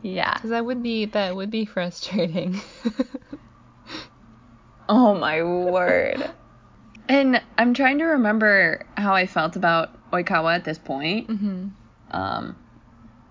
Yeah. 0.02 0.34
Cuz 0.38 0.50
that 0.50 0.64
would 0.64 0.82
be 0.82 1.06
that 1.06 1.34
would 1.34 1.50
be 1.50 1.64
frustrating. 1.64 2.60
Oh 4.88 5.14
my 5.14 5.42
word. 5.42 6.28
And 7.08 7.40
I'm 7.56 7.72
trying 7.72 7.98
to 7.98 8.04
remember 8.04 8.84
how 8.96 9.14
I 9.14 9.26
felt 9.26 9.56
about 9.56 9.90
Oikawa 10.12 10.54
at 10.56 10.64
this 10.64 10.78
point. 10.78 11.28
mhm. 11.28 11.70
Um, 12.10 12.56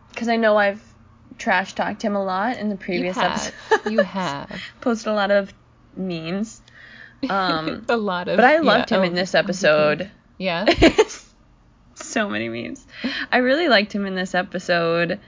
because 0.10 0.28
I 0.28 0.36
know 0.38 0.58
I've 0.58 0.82
trash 1.38 1.74
talked 1.74 2.02
him 2.02 2.16
a 2.16 2.24
lot 2.24 2.58
in 2.58 2.70
the 2.70 2.76
previous 2.76 3.16
have. 3.16 3.54
episode. 3.72 3.92
You 3.92 4.00
have. 4.00 4.52
Posted 4.82 5.08
a 5.08 5.14
lot 5.16 5.32
of 5.32 5.54
memes. 5.96 6.62
Um, 7.30 7.86
a 7.90 7.96
lot 7.98 8.28
of. 8.28 8.36
but 8.38 8.46
I 8.46 8.58
loved 8.60 8.92
yeah, 8.92 8.98
him 8.98 9.04
oh, 9.04 9.08
in 9.08 9.14
this 9.14 9.34
episode. 9.36 10.10
Yeah. 10.38 10.66
so 11.94 12.28
many 12.28 12.50
memes. 12.50 12.84
I 13.32 13.38
really 13.38 13.68
liked 13.68 13.94
him 13.94 14.08
in 14.08 14.16
this 14.16 14.34
episode. 14.34 15.20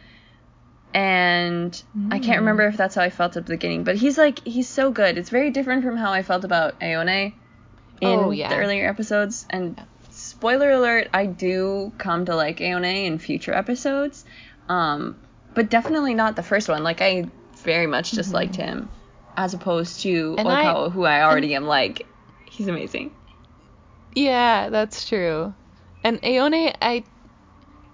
And 0.94 1.82
I 2.12 2.20
can't 2.20 2.38
Mm. 2.38 2.42
remember 2.42 2.68
if 2.68 2.78
that's 2.78 2.96
how 2.96 3.02
I 3.04 3.10
felt 3.12 3.36
at 3.38 3.46
the 3.46 3.54
beginning, 3.54 3.84
but 3.84 3.96
he's 3.96 4.18
like 4.18 4.44
he's 4.46 4.68
so 4.68 4.92
good. 4.92 5.18
It's 5.18 5.30
very 5.30 5.50
different 5.52 5.84
from 5.84 5.98
how 5.98 6.12
I 6.12 6.22
felt 6.24 6.44
about 6.46 6.76
Aone 6.82 7.10
in 7.10 8.20
Oh, 8.20 8.32
yeah. 8.32 8.50
the 8.50 8.56
earlier 8.58 8.88
episodes. 8.88 9.46
And 9.50 9.80
spoiler 10.44 10.72
alert, 10.72 11.08
I 11.14 11.26
do 11.26 11.94
come 11.98 12.26
to 12.26 12.36
like 12.36 12.60
Aone 12.60 12.84
in 12.84 13.18
future 13.18 13.54
episodes. 13.54 14.26
Um, 14.68 15.18
but 15.54 15.70
definitely 15.70 16.16
not 16.16 16.36
the 16.36 16.44
first 16.44 16.68
one. 16.68 16.84
Like 16.84 17.00
I 17.02 17.28
very 17.64 17.88
much 17.88 18.12
just 18.12 18.34
liked 18.34 18.58
him 18.58 18.90
as 19.38 19.54
opposed 19.54 20.02
to 20.02 20.10
Mm-hmm. 20.36 20.40
And 20.40 20.50
I- 20.50 20.66
Oikawa, 20.66 20.92
who 20.92 21.06
I 21.06 21.24
already 21.24 21.56
am 21.56 21.66
like. 21.66 22.06
He's 22.52 22.68
amazing. 22.68 23.16
Yeah, 24.16 24.68
that's 24.70 25.08
true. 25.08 25.54
And 26.04 26.20
Aone, 26.24 26.74
I. 26.82 27.06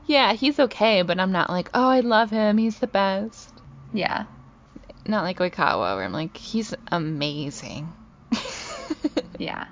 Yeah, 0.08 0.34
he's 0.34 0.60
okay, 0.60 1.04
but 1.04 1.20
I'm 1.20 1.32
not 1.32 1.52
like, 1.52 1.70
oh, 1.76 1.88
I 1.88 2.00
love 2.00 2.32
him. 2.32 2.58
He's 2.58 2.80
the 2.80 2.88
best. 2.88 3.54
Yeah. 3.94 4.26
Not 5.06 5.24
like 5.24 5.38
Oikawa, 5.38 5.96
where 5.96 6.04
I'm 6.04 6.12
like, 6.14 6.36
he's 6.36 6.74
amazing. 6.92 7.94
Yeah. 9.38 9.68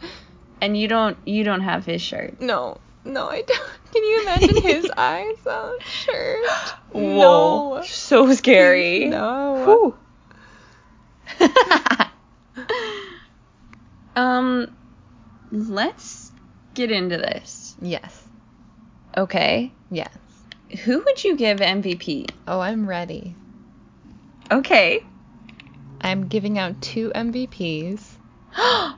And 0.62 0.76
you 0.78 0.88
don't 0.88 1.18
you 1.26 1.44
don't 1.44 1.62
have 1.62 1.86
his 1.86 2.02
shirt. 2.02 2.42
No, 2.42 2.78
no, 3.06 3.28
I 3.28 3.42
don't. 3.42 3.70
Can 3.94 4.04
you 4.04 4.22
imagine 4.22 4.62
his 4.62 4.92
eyes 4.98 5.46
on 5.46 5.80
shirt? 5.82 6.46
Whoa. 6.92 7.76
No. 7.76 7.82
So 7.84 8.34
scary. 8.34 9.06
No. 9.10 9.94
Whew. 11.40 11.50
um 14.16 14.76
let's 15.52 16.32
get 16.74 16.92
into 16.92 17.18
this. 17.18 17.76
Yes. 17.82 18.28
Okay. 19.16 19.72
Yes. 19.92 20.16
Who 20.84 21.00
would 21.04 21.24
you 21.24 21.36
give 21.36 21.60
MVP? 21.60 22.30
Oh, 22.48 22.60
I'm 22.60 22.88
ready. 22.88 23.36
Okay. 24.52 25.04
I'm 26.02 26.28
giving 26.28 26.60
out 26.60 26.82
two 26.82 27.12
MVPs. 27.16 28.02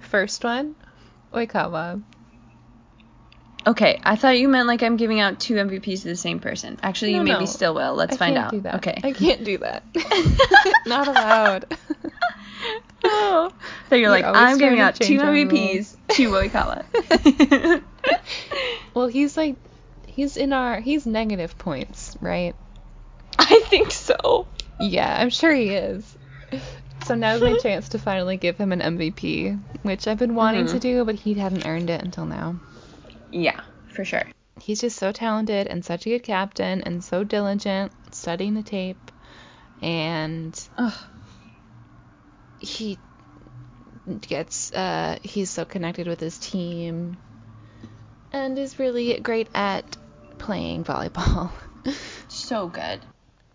First 0.00 0.44
one, 0.44 0.74
Oikawa. 1.34 2.02
okay, 3.66 4.00
I 4.02 4.16
thought 4.16 4.38
you 4.38 4.48
meant 4.48 4.66
like 4.68 4.82
I'm 4.82 4.96
giving 4.96 5.20
out 5.20 5.40
two 5.40 5.54
MVPs 5.54 6.02
to 6.02 6.08
the 6.08 6.16
same 6.16 6.38
person. 6.40 6.78
Actually, 6.82 7.12
No, 7.12 7.18
you 7.18 7.24
maybe 7.24 7.38
no. 7.40 7.46
still 7.46 7.74
will. 7.74 7.94
Let's 7.94 8.14
I 8.14 8.16
find 8.16 8.38
out. 8.38 8.54
Okay. 8.54 9.00
I 9.02 9.12
can't 9.12 9.44
do 9.44 9.58
that. 9.58 9.82
Not 10.86 11.08
allowed. 11.08 11.76
Oh. 13.06 13.52
So 13.90 13.96
you're 13.96 14.04
You're 14.04 14.10
like, 14.10 14.24
I'm 14.24 14.56
giving 14.56 14.80
out 14.80 14.94
two 14.94 15.18
MVPs 15.18 15.94
to 16.12 16.30
Oikawa. 16.30 17.82
well, 18.94 19.08
he's 19.08 19.36
like, 19.36 19.56
he's 20.06 20.38
in 20.38 20.54
our, 20.54 20.80
he's 20.80 21.04
negative 21.04 21.58
points, 21.58 22.16
right? 22.22 22.54
I 23.38 23.60
think 23.68 23.90
so. 23.90 24.46
Yeah, 24.80 25.14
I'm 25.20 25.28
sure 25.28 25.52
he 25.52 25.68
is. 25.70 26.16
So 27.04 27.14
now's 27.14 27.42
my 27.42 27.54
chance 27.62 27.88
to 27.90 27.98
finally 27.98 28.36
give 28.36 28.56
him 28.56 28.72
an 28.72 28.80
MVP, 28.80 29.58
which 29.82 30.08
I've 30.08 30.18
been 30.18 30.34
wanting 30.34 30.66
Mhm. 30.66 30.72
to 30.72 30.78
do, 30.80 31.04
but 31.04 31.14
he 31.16 31.34
hadn't 31.34 31.66
earned 31.66 31.90
it 31.90 32.02
until 32.02 32.26
now. 32.26 32.56
Yeah, 33.30 33.60
for 33.94 34.04
sure. 34.04 34.24
He's 34.60 34.80
just 34.80 34.98
so 34.98 35.12
talented 35.12 35.66
and 35.66 35.84
such 35.84 36.06
a 36.06 36.10
good 36.10 36.22
captain 36.22 36.80
and 36.82 37.02
so 37.04 37.24
diligent, 37.24 37.92
studying 38.12 38.54
the 38.54 38.62
tape, 38.62 39.10
and 39.82 40.68
Ugh. 40.78 40.92
he 42.58 42.98
gets 44.20 44.72
uh 44.72 45.18
he's 45.22 45.50
so 45.50 45.64
connected 45.64 46.06
with 46.06 46.20
his 46.20 46.38
team 46.38 47.16
and 48.32 48.58
is 48.58 48.78
really 48.78 49.18
great 49.20 49.48
at 49.54 49.96
playing 50.38 50.84
volleyball. 50.84 51.50
So 52.28 52.68
good. 52.68 53.00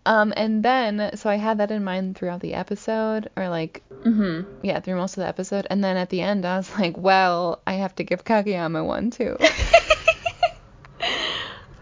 Um 0.06 0.32
and 0.36 0.62
then 0.64 1.10
so 1.16 1.28
I 1.30 1.36
had 1.36 1.58
that 1.58 1.70
in 1.70 1.84
mind 1.84 2.16
throughout 2.16 2.40
the 2.40 2.54
episode 2.54 3.30
or 3.36 3.48
like 3.48 3.82
Mm-hmm. 4.00 4.64
yeah, 4.64 4.80
through 4.80 4.96
most 4.96 5.18
of 5.18 5.20
the 5.20 5.28
episode 5.28 5.66
and 5.68 5.84
then 5.84 5.98
at 5.98 6.08
the 6.08 6.22
end 6.22 6.46
I 6.46 6.56
was 6.56 6.70
like, 6.78 6.96
well, 6.96 7.60
I 7.66 7.74
have 7.74 7.94
to 7.96 8.02
give 8.04 8.24
Kageyama 8.24 8.84
one 8.84 9.10
too. 9.10 9.36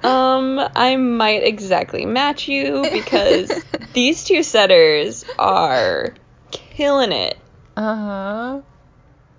Um, 0.02 0.60
I 0.76 0.94
might 0.96 1.42
exactly 1.42 2.06
match 2.06 2.46
you 2.46 2.86
because 2.92 3.50
these 3.94 4.22
two 4.24 4.42
setters 4.44 5.24
are 5.38 6.14
killing 6.52 7.10
it. 7.10 7.36
uh-huh. 7.76 8.60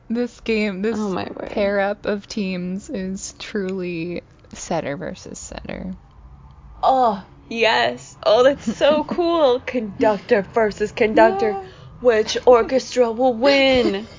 This 0.10 0.40
game, 0.42 0.82
this 0.82 0.98
Oh 0.98 1.26
pair 1.48 1.80
up 1.80 2.06
of 2.06 2.28
teams 2.28 2.90
is 2.90 3.36
truly 3.40 4.22
setter 4.54 4.98
versus 4.98 5.40
setter. 5.40 5.94
Oh, 6.84 7.24
yes. 7.50 8.16
Oh, 8.24 8.44
that's 8.44 8.78
so 8.78 9.04
cool. 9.08 9.60
Conductor 9.60 10.44
versus 10.54 10.92
conductor. 10.92 11.52
Yeah. 11.52 11.66
Which 12.02 12.38
orchestra 12.46 13.12
will 13.12 13.34
win? 13.34 14.08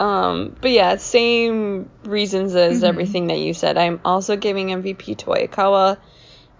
Um, 0.00 0.56
but 0.60 0.72
yeah, 0.72 0.96
same 0.96 1.88
reasons 2.04 2.56
as 2.56 2.82
Mhm. 2.82 2.88
everything 2.88 3.26
that 3.28 3.38
you 3.38 3.54
said. 3.54 3.78
I'm 3.78 4.00
also 4.04 4.36
giving 4.36 4.72
MVP 4.72 5.14
to 5.18 5.26
Oikawa 5.26 5.96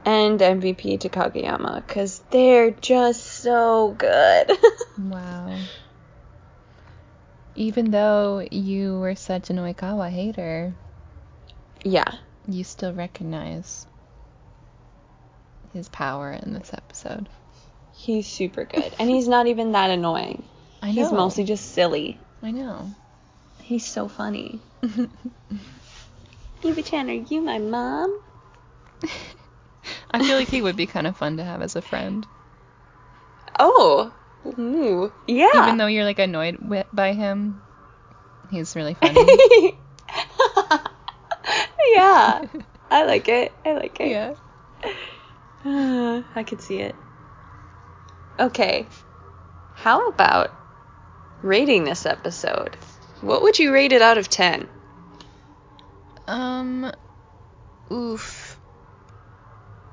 and 0.04 0.40
MVP 0.40 1.00
to 1.00 1.08
Kageyama 1.08 1.84
because 1.84 2.20
they're 2.30 2.70
just 2.70 3.24
so 3.24 3.94
good. 3.98 4.52
Wow. 4.98 5.48
Even 7.56 7.90
though 7.90 8.46
you 8.50 8.98
were 9.00 9.14
such 9.16 9.50
an 9.50 9.56
Oikawa 9.56 10.08
hater, 10.10 10.74
yeah, 11.84 12.12
you 12.48 12.64
still 12.64 12.92
recognize 12.92 13.86
his 15.72 15.88
power 15.88 16.32
in 16.32 16.52
this 16.54 16.72
episode. 16.72 17.28
he's 17.94 18.26
super 18.26 18.64
good, 18.64 18.92
and 18.98 19.08
he's 19.08 19.28
not 19.28 19.46
even 19.46 19.72
that 19.72 19.90
annoying. 19.90 20.44
I 20.82 20.88
know. 20.88 20.92
He's 20.92 21.12
mostly 21.12 21.44
just 21.44 21.72
silly. 21.72 22.18
I 22.42 22.50
know. 22.50 22.90
He's 23.62 23.86
so 23.86 24.08
funny. 24.08 24.60
Iwa-chan, 26.64 27.08
are 27.08 27.12
you 27.12 27.40
my 27.40 27.58
mom? 27.58 28.20
I 30.10 30.22
feel 30.24 30.36
like 30.36 30.48
he 30.48 30.60
would 30.62 30.76
be 30.76 30.86
kind 30.86 31.06
of 31.06 31.16
fun 31.16 31.36
to 31.38 31.44
have 31.44 31.62
as 31.62 31.76
a 31.76 31.82
friend. 31.82 32.26
Oh, 33.58 34.12
ooh, 34.46 35.12
yeah. 35.26 35.48
Even 35.54 35.76
though 35.78 35.86
you're 35.86 36.04
like 36.04 36.18
annoyed 36.18 36.58
by 36.92 37.12
him, 37.12 37.60
he's 38.50 38.74
really 38.76 38.94
funny. 38.94 39.76
Yeah, 41.94 42.44
I 42.90 43.04
like 43.04 43.28
it. 43.28 43.52
I 43.64 43.72
like 43.74 44.00
it. 44.00 44.10
yeah. 44.10 44.34
Uh, 45.64 46.22
I 46.34 46.42
could 46.44 46.60
see 46.60 46.78
it. 46.78 46.96
Okay. 48.38 48.88
How 49.74 50.08
about 50.08 50.52
rating 51.42 51.84
this 51.84 52.06
episode? 52.06 52.76
What 53.20 53.42
would 53.42 53.58
you 53.58 53.72
rate 53.72 53.92
it 53.92 54.02
out 54.02 54.18
of 54.18 54.28
10? 54.28 54.68
Um. 56.26 56.92
Oof. 57.92 58.58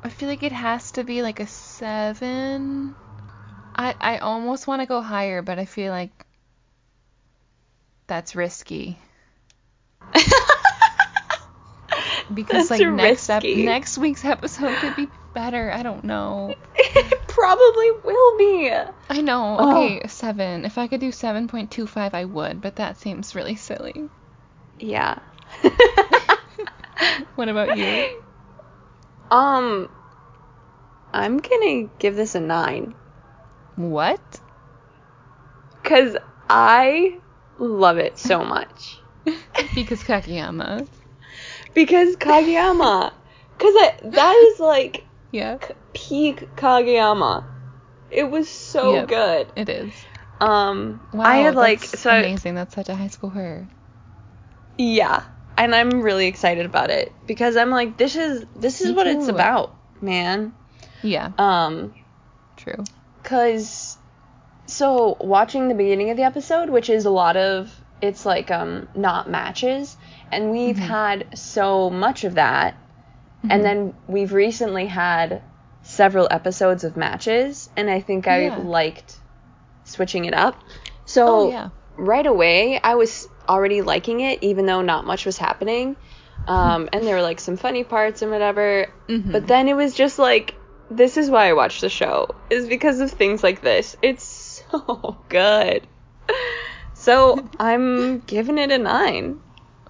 I 0.01 0.09
feel 0.09 0.29
like 0.29 0.43
it 0.43 0.51
has 0.51 0.91
to 0.91 1.03
be 1.03 1.21
like 1.21 1.39
a 1.39 1.47
seven. 1.47 2.95
I 3.75 3.95
I 3.99 4.17
almost 4.19 4.67
want 4.67 4.81
to 4.81 4.85
go 4.85 5.01
higher, 5.01 5.41
but 5.41 5.59
I 5.59 5.65
feel 5.65 5.91
like 5.91 6.25
that's 8.07 8.35
risky 8.35 8.97
because 12.33 12.69
That's 12.69 12.81
like 12.81 12.93
next 12.93 13.29
ep- 13.29 13.43
next 13.43 13.97
week's 13.97 14.25
episode 14.25 14.75
could 14.77 14.95
be 14.95 15.07
better. 15.33 15.71
I 15.71 15.83
don't 15.83 16.03
know. 16.03 16.53
it 16.75 17.27
probably 17.27 17.91
will 18.03 18.37
be. 18.37 18.71
I 19.09 19.21
know. 19.21 19.57
Oh. 19.59 19.83
Okay, 19.85 20.07
seven. 20.07 20.65
If 20.65 20.77
I 20.77 20.87
could 20.87 20.99
do 20.99 21.11
seven 21.11 21.47
point 21.47 21.71
two 21.71 21.87
five, 21.87 22.13
I 22.13 22.25
would, 22.25 22.61
but 22.61 22.75
that 22.77 22.97
seems 22.97 23.35
really 23.35 23.55
silly. 23.55 24.09
Yeah. 24.79 25.19
What 27.35 27.47
about 27.47 27.77
you? 27.77 28.21
Um, 29.31 29.89
I'm 31.13 31.37
gonna 31.37 31.83
give 31.99 32.15
this 32.15 32.35
a 32.35 32.39
9. 32.39 32.93
What? 33.77 34.41
Because 35.81 36.17
I 36.49 37.19
love 37.57 37.97
it 37.97 38.17
so 38.17 38.43
much. 38.43 38.99
because 39.75 40.03
Kageyama. 40.03 40.87
Because 41.79 42.17
Kageyama. 42.17 43.13
Because 43.57 43.73
that 44.03 44.35
is 44.53 44.59
like 44.59 45.05
Yeah, 45.31 45.59
peak 45.93 46.53
Kageyama. 46.57 47.45
It 48.11 48.25
was 48.25 48.49
so 48.49 48.95
Yep. 48.95 49.07
good. 49.07 49.47
it 49.55 49.69
is. 49.69 49.93
Um, 50.41 50.99
Wow, 51.13 51.23
I 51.23 51.37
had 51.37 51.55
like 51.55 51.79
so 51.79 52.09
amazing. 52.09 52.55
That's 52.55 52.75
such 52.75 52.89
a 52.89 52.95
high 52.95 53.07
school 53.07 53.29
her. 53.29 53.65
yeah. 54.77 55.23
and 55.57 55.73
I'm 55.73 56.01
really 56.01 56.27
excited 56.27 56.65
about 56.65 56.89
it 56.89 57.13
because 57.27 57.55
I'm 57.55 57.69
like, 57.69 57.97
this 57.97 58.17
is 58.17 58.45
this 58.57 58.81
is 58.81 58.89
Me 58.89 58.95
what 58.95 59.07
it's 59.07 59.29
about, 59.29 59.73
man. 60.01 60.51
Yeah, 61.01 61.31
Um, 61.37 61.93
true. 62.57 62.83
cause 63.23 63.97
so 64.65 65.15
watching 65.21 65.69
the 65.69 65.75
beginning 65.75 66.09
of 66.09 66.17
the 66.17 66.23
episode, 66.23 66.69
which 66.69 66.89
is 66.89 67.05
a 67.05 67.09
lot 67.09 67.37
of 67.37 67.73
it's 68.01 68.25
like 68.25 68.51
um 68.51 68.87
not 68.95 69.29
matches, 69.29 69.95
and 70.31 70.51
we've 70.51 70.77
Mhm. 70.77 70.79
had 70.79 71.25
so 71.37 71.89
much 71.89 72.23
of 72.23 72.35
that, 72.35 72.75
Mhm. 73.45 73.51
and 73.51 73.65
then 73.65 73.93
we've 74.07 74.33
recently 74.33 74.85
had 74.87 75.41
several 75.81 76.27
episodes 76.29 76.83
of 76.83 76.95
matches, 76.97 77.69
and 77.75 77.89
I 77.89 77.99
think 78.01 78.27
I 78.27 78.43
Yeah. 78.45 78.57
liked 78.57 79.17
switching 79.83 80.25
it 80.25 80.33
up. 80.33 80.55
So 81.05 81.27
Oh 81.27 81.49
yeah. 81.49 81.69
right 81.97 82.25
away 82.27 82.79
I 82.81 82.95
was 82.95 83.27
already 83.47 83.81
liking 83.81 84.19
it, 84.21 84.39
even 84.43 84.65
though 84.65 84.81
not 84.81 85.05
much 85.05 85.25
was 85.25 85.37
happening. 85.37 85.95
Um, 86.47 86.89
and 86.93 87.05
there 87.05 87.15
were 87.15 87.21
like 87.21 87.39
some 87.39 87.57
funny 87.57 87.83
parts 87.83 88.21
and 88.21 88.31
whatever. 88.31 88.87
Mhm. 89.07 89.31
But 89.31 89.47
then 89.47 89.67
it 89.67 89.75
was 89.75 89.93
just 89.95 90.19
like, 90.19 90.55
this 90.91 91.17
is 91.17 91.29
why 91.29 91.49
I 91.49 91.53
watch 91.53 91.81
the 91.81 91.89
show, 91.89 92.27
is 92.49 92.67
because 92.67 92.99
of 92.99 93.11
things 93.11 93.43
like 93.43 93.61
this. 93.61 93.95
It's 94.01 94.23
so 94.71 95.17
good. 95.29 95.87
So 96.93 97.39
I'm 97.59 98.19
giving 98.19 98.57
it 98.57 98.71
a 98.71 98.77
nine. 98.77 99.39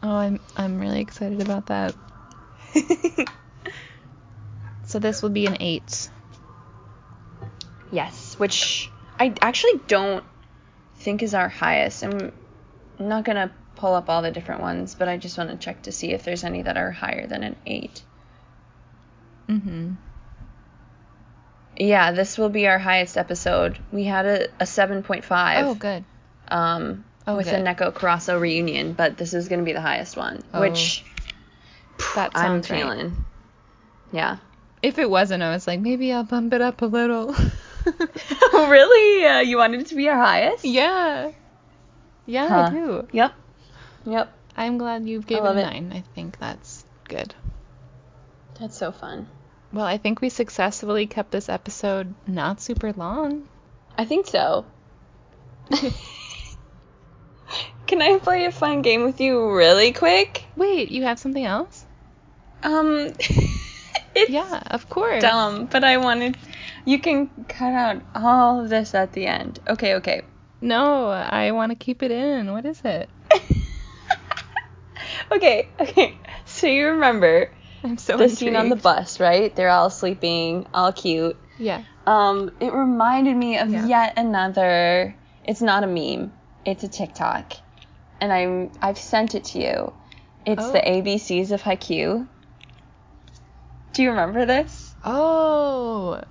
Oh, 0.02 0.16
I'm 0.16 0.40
I'm 0.56 0.80
really 0.80 1.02
excited 1.02 1.42
about 1.42 1.68
that. 1.68 1.96
So 4.86 4.98
this 4.98 5.22
will 5.22 5.30
be 5.30 5.46
an 5.46 5.58
eight. 5.60 6.10
yes, 7.92 8.36
which 8.40 8.92
I 9.20 9.34
actually 9.42 9.80
don't 9.88 10.24
think 10.96 11.22
is 11.22 11.36
our 11.36 11.48
highest. 11.48 12.04
I'm 12.04 12.32
not 12.98 13.24
gonna 13.24 13.52
pull 13.76 13.94
up 13.94 14.10
all 14.10 14.24
the 14.24 14.32
different 14.32 14.62
ones, 14.62 14.96
but 14.96 15.08
I 15.08 15.18
just 15.18 15.38
want 15.38 15.52
to 15.52 15.58
check 15.58 15.84
to 15.84 15.92
see 15.92 16.12
if 16.12 16.24
there's 16.24 16.44
any 16.44 16.64
that 16.64 16.76
are 16.76 16.90
higher 16.92 17.28
than 17.28 17.44
an 17.44 17.56
eight. 17.68 18.02
Mm-hmm. 19.48 19.94
Yeah, 21.78 22.12
this 22.12 22.38
will 22.38 22.50
be 22.50 22.68
our 22.68 22.80
highest 22.80 23.16
episode. 23.16 23.78
We 23.92 24.04
had 24.06 24.26
a, 24.26 24.44
a 24.60 24.66
7.5 24.66 25.64
Oh, 25.64 25.76
good. 25.76 26.04
um, 26.50 27.06
Oh, 27.30 27.36
with 27.38 27.46
the 27.46 27.58
Nekoma 27.58 27.94
Karasuno 27.94 28.40
reunion, 28.40 28.94
but 28.94 29.18
this 29.18 29.34
is 29.34 29.48
going 29.50 29.60
to 29.60 29.66
be 29.66 29.74
the 29.74 29.82
highest 29.82 30.18
one, 30.18 30.44
Oh, 30.54 30.62
which 30.62 31.04
That 32.16 32.32
I'm 32.34 32.56
right. 32.56 32.66
feeling. 32.66 33.26
Yeah. 34.12 34.38
If 34.82 34.98
it 34.98 35.10
wasn't, 35.10 35.44
I 35.44 35.52
was 35.52 35.68
like, 35.68 35.80
maybe 35.80 36.12
I'll 36.12 36.24
bump 36.24 36.54
it 36.54 36.62
up 36.62 36.82
a 36.82 36.86
little. 36.88 37.36
oh, 38.54 38.68
really? 38.70 39.26
Uh, 39.26 39.40
you 39.42 39.58
wanted 39.58 39.82
it 39.82 39.88
to 39.88 39.96
be 39.96 40.10
our 40.10 40.18
highest? 40.18 40.66
yeah. 40.66 41.32
Yeah, 42.26 42.48
Huh. 42.48 42.68
I 42.68 42.70
do. 42.72 43.08
Yep. 43.12 43.34
Yep. 44.06 44.34
I'm 44.58 44.78
glad 44.78 45.08
you 45.08 45.22
gave 45.22 45.44
it 45.44 45.48
a 45.48 45.52
it. 45.52 45.64
nine. 45.64 45.92
I 45.94 46.02
think 46.16 46.38
that's 46.40 46.86
good. 47.08 47.34
That's 48.60 48.78
so 48.78 48.92
fun. 48.92 49.28
Well, 49.72 49.86
I 49.86 49.98
think 49.98 50.22
we 50.22 50.30
successfully 50.30 51.06
kept 51.06 51.32
this 51.32 51.48
episode 51.50 52.14
not 52.28 52.60
super 52.62 52.92
long. 52.94 53.48
I 53.98 54.06
think 54.06 54.26
so. 54.28 54.66
Can 57.90 58.04
I 58.04 58.20
play 58.20 58.46
a 58.46 58.52
fun 58.52 58.84
game 58.84 59.04
with 59.04 59.20
you 59.20 59.52
really 59.52 59.94
quick? 59.94 60.46
Wait, 60.56 60.92
you 60.92 61.02
have 61.06 61.18
something 61.18 61.44
else? 61.44 61.88
Um, 62.62 63.14
it's 64.16 64.30
Yeah, 64.30 64.62
of 64.68 64.88
course. 64.90 65.24
dumb, 65.24 65.66
but 65.66 65.84
I 65.84 65.98
wanted. 65.98 66.38
You 66.86 67.00
can 67.00 67.32
cut 67.48 67.74
out 67.74 68.04
all 68.14 68.60
of 68.62 68.70
this 68.70 68.94
at 68.94 69.14
the 69.14 69.26
end. 69.26 69.60
Okay, 69.68 69.96
okay. 69.96 70.22
No, 70.62 71.08
I 71.08 71.50
want 71.50 71.72
to 71.72 71.76
keep 71.76 72.04
it 72.04 72.12
in. 72.12 72.52
What 72.52 72.64
is 72.68 72.80
it? 72.86 73.10
okay, 75.32 75.70
okay. 75.80 76.16
So 76.46 76.68
you 76.68 76.90
remember 76.90 77.52
I'm 77.84 77.98
so 77.98 78.18
the 78.18 78.30
scene 78.30 78.56
on 78.56 78.70
the 78.70 78.76
bus, 78.76 79.20
right? 79.20 79.56
They're 79.56 79.70
all 79.70 79.90
sleeping, 79.90 80.68
all 80.76 80.94
cute. 80.94 81.38
Yeah. 81.58 81.86
Um, 82.06 82.52
it 82.60 82.72
reminded 82.72 83.36
me 83.36 83.58
of 83.58 83.72
Yeah. 83.72 83.88
yet 83.88 84.14
another. 84.16 85.16
It's 85.44 85.62
not 85.62 85.84
a 85.84 85.88
meme. 85.88 86.34
It's 86.66 86.84
a 86.84 86.88
TikTok, 86.88 87.54
and 88.22 88.32
I'm 88.32 88.72
I've 88.82 88.98
sent 88.98 89.36
it 89.36 89.46
to 89.46 89.60
you. 89.60 89.94
It's 90.46 90.64
Oh. 90.64 90.72
the 90.72 90.80
ABCs 90.80 91.52
of 91.52 91.62
Haikyuu. 91.62 92.28
Do 93.94 94.04
you 94.04 94.10
remember 94.10 94.46
this? 94.46 94.94
Oh. 95.04 96.22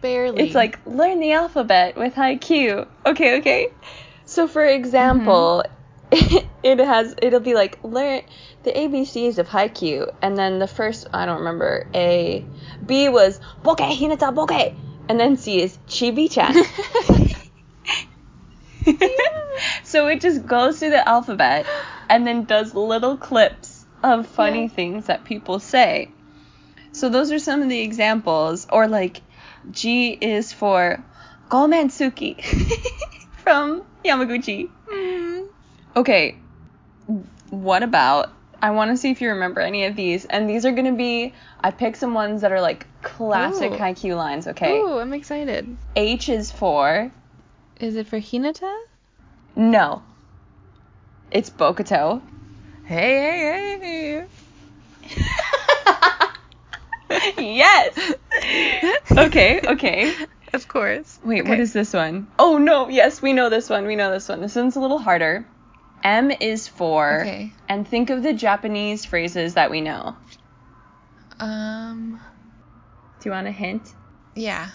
Barely. 0.00 0.42
It's 0.42 0.54
like 0.54 0.78
learn 0.84 1.20
the 1.20 1.32
alphabet 1.32 1.96
with 1.96 2.14
Haikyuu. 2.14 2.86
Okay, 3.06 3.38
okay. 3.38 3.68
So 4.24 4.48
for 4.48 4.64
example, 4.64 5.64
mm-hmm. 6.10 6.46
it 6.62 6.78
has 6.78 7.14
it'll 7.22 7.40
be 7.40 7.54
like 7.54 7.78
learn 7.84 8.22
the 8.64 8.72
ABCs 8.72 9.38
of 9.38 9.48
Haikyuu, 9.48 10.12
and 10.20 10.36
then 10.36 10.58
the 10.58 10.66
first 10.66 11.06
I 11.12 11.26
don't 11.26 11.38
remember 11.38 11.86
A, 11.94 12.44
B 12.84 13.08
was 13.08 13.40
Boke 13.62 13.78
Hinata 13.78 14.34
Boke, 14.34 14.74
and 15.08 15.18
then 15.20 15.36
C 15.36 15.62
is 15.62 15.78
Chibi-chan. 15.88 16.54
so 19.92 20.06
it 20.08 20.22
just 20.22 20.46
goes 20.46 20.78
through 20.78 20.90
the 20.90 21.06
alphabet 21.06 21.66
and 22.08 22.26
then 22.26 22.44
does 22.44 22.74
little 22.74 23.18
clips 23.18 23.84
of 24.02 24.26
funny 24.26 24.62
Yeah. 24.62 24.68
things 24.68 25.06
that 25.06 25.24
people 25.24 25.58
say. 25.60 26.10
So 26.92 27.10
those 27.10 27.30
are 27.30 27.38
some 27.38 27.60
of 27.62 27.68
the 27.68 27.80
examples. 27.80 28.66
Or 28.72 28.88
like 28.88 29.20
G 29.70 30.10
is 30.12 30.52
for 30.52 31.04
Gomen 31.50 31.88
Tsukki 31.88 32.42
from 33.44 33.82
Yamaguchi. 34.04 34.70
Mm. 34.90 35.46
Okay, 35.94 36.36
what 37.50 37.82
about? 37.82 38.30
I 38.62 38.70
want 38.70 38.92
to 38.92 38.96
see 38.96 39.10
if 39.10 39.20
you 39.20 39.28
remember 39.30 39.60
any 39.60 39.84
of 39.84 39.94
these. 39.94 40.24
And 40.24 40.48
these 40.48 40.64
are 40.64 40.72
going 40.72 40.86
to 40.86 40.96
be, 40.96 41.34
I 41.60 41.70
picked 41.70 41.98
some 41.98 42.14
ones 42.14 42.40
that 42.40 42.52
are 42.52 42.60
like 42.62 42.86
classic 43.02 43.72
Ooh. 43.72 43.76
Haikyuu 43.76 44.16
lines, 44.16 44.46
okay? 44.48 44.78
Ooh, 44.78 44.98
I'm 44.98 45.12
excited. 45.12 45.76
H 45.96 46.30
is 46.30 46.50
for, 46.50 47.10
Is 47.78 47.96
it 47.96 48.06
for 48.06 48.18
Hinata? 48.18 48.72
No. 49.56 50.02
It's 51.30 51.50
Bokuto. 51.50 52.20
Hey, 52.84 53.78
hey, 53.80 53.80
hey. 53.80 54.24
yes! 57.38 57.98
Okay, 59.10 59.60
okay. 59.64 60.14
Of 60.52 60.68
course. 60.68 61.18
Wait, 61.24 61.42
what 61.44 61.52
Okay. 61.52 61.62
is 61.62 61.72
this 61.72 61.92
one? 61.94 62.26
Oh 62.38 62.58
no, 62.58 62.88
yes, 62.88 63.22
we 63.22 63.32
know 63.32 63.48
this 63.48 63.70
one. 63.70 63.86
We 63.86 63.96
know 63.96 64.10
this 64.10 64.28
one. 64.28 64.40
This 64.40 64.54
one's 64.54 64.76
a 64.76 64.80
little 64.80 64.98
harder. 64.98 65.46
M 66.04 66.30
is 66.30 66.68
for, 66.68 67.20
Okay. 67.20 67.52
and 67.68 67.86
think 67.88 68.10
of 68.10 68.22
the 68.22 68.32
Japanese 68.34 69.04
phrases 69.04 69.54
that 69.54 69.70
we 69.70 69.80
know. 69.80 70.16
Um. 71.38 72.20
Do 73.20 73.28
you 73.28 73.32
want 73.32 73.46
a 73.46 73.52
hint? 73.52 73.94
Yeah. 74.34 74.68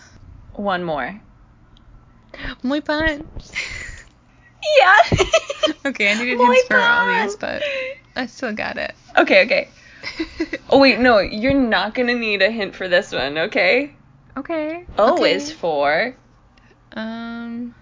One 0.54 0.84
more. 0.84 1.20
Muy 2.64 2.82
pan. 2.82 3.28
Yeah. 4.78 5.26
Okay, 5.86 6.12
I 6.12 6.16
needed 6.16 6.38
Muy 6.38 6.54
hints 6.54 6.68
for 6.68 6.80
all 6.80 7.08
these, 7.08 7.36
but 7.36 7.64
I 8.16 8.26
still 8.26 8.54
got 8.54 8.78
it. 8.78 8.94
Okay, 9.18 9.46
okay. 9.46 9.70
Oh 10.70 10.80
wait, 10.80 11.00
no, 11.00 11.20
you're 11.20 11.54
not 11.54 11.94
gonna 11.94 12.14
need 12.14 12.42
a 12.42 12.52
hint 12.52 12.76
for 12.76 12.90
this 12.90 13.14
one, 13.14 13.38
okay? 13.38 13.94
okay. 14.36 14.86
O 14.98 15.14
okay. 15.14 15.34
is 15.34 15.52
for. 15.52 16.16
Um. 16.94 17.74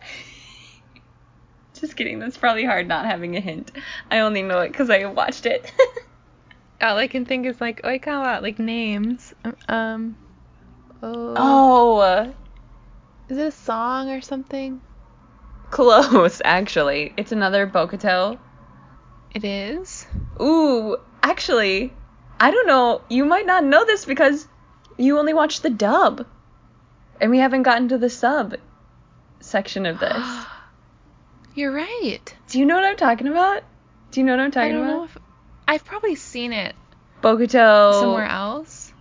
Just 1.80 1.96
kidding. 1.96 2.18
That's 2.20 2.36
probably 2.36 2.64
hard 2.64 2.86
not 2.86 3.06
having 3.06 3.36
a 3.36 3.40
hint. 3.40 3.72
I 4.10 4.20
only 4.20 4.42
know 4.42 4.60
it 4.60 4.68
because 4.68 4.88
I 4.88 5.04
watched 5.06 5.46
it. 5.46 5.72
All 6.80 6.96
I 6.96 7.08
can 7.08 7.24
think 7.24 7.46
is 7.46 7.60
like 7.60 7.82
oikawa, 7.82 8.40
like 8.40 8.58
names. 8.58 9.34
Um. 9.68 10.16
Oh. 11.02 11.34
oh, 11.36 12.34
Is 13.28 13.38
it 13.38 13.46
a 13.46 13.52
song 13.52 14.10
or 14.10 14.20
something? 14.20 14.80
Close. 15.70 16.40
Actually, 16.44 17.12
it's 17.16 17.32
another 17.32 17.66
Bokuto. 17.66 18.38
It 19.34 19.44
is. 19.44 20.06
Ooh, 20.40 20.96
actually, 21.22 21.92
I 22.40 22.50
don't 22.50 22.66
know. 22.66 23.02
You 23.10 23.24
might 23.26 23.44
not 23.46 23.62
know 23.62 23.84
this 23.84 24.04
because 24.06 24.48
you 24.96 25.18
only 25.18 25.34
watched 25.34 25.62
the 25.62 25.70
dub, 25.70 26.26
and 27.20 27.30
we 27.30 27.38
haven't 27.38 27.64
gotten 27.64 27.88
to 27.90 27.98
the 27.98 28.08
sub 28.08 28.54
section 29.40 29.84
of 29.84 30.00
this. 30.00 30.26
You're 31.54 31.72
right. 31.72 32.20
Do 32.48 32.58
you 32.58 32.64
know 32.64 32.76
what 32.76 32.84
I'm 32.84 32.96
talking 32.96 33.28
about? 33.28 33.62
Do 34.12 34.20
you 34.20 34.26
know 34.26 34.32
what 34.36 34.40
I'm 34.42 34.50
talking 34.50 34.70
I 34.70 34.72
don't 34.72 34.84
about? 34.84 34.96
know 34.96 35.04
if 35.04 35.18
I've 35.66 35.84
probably 35.84 36.14
seen 36.14 36.52
it 36.52 36.74
Bokuto. 37.22 38.00
somewhere 38.00 38.24
else. 38.24 38.92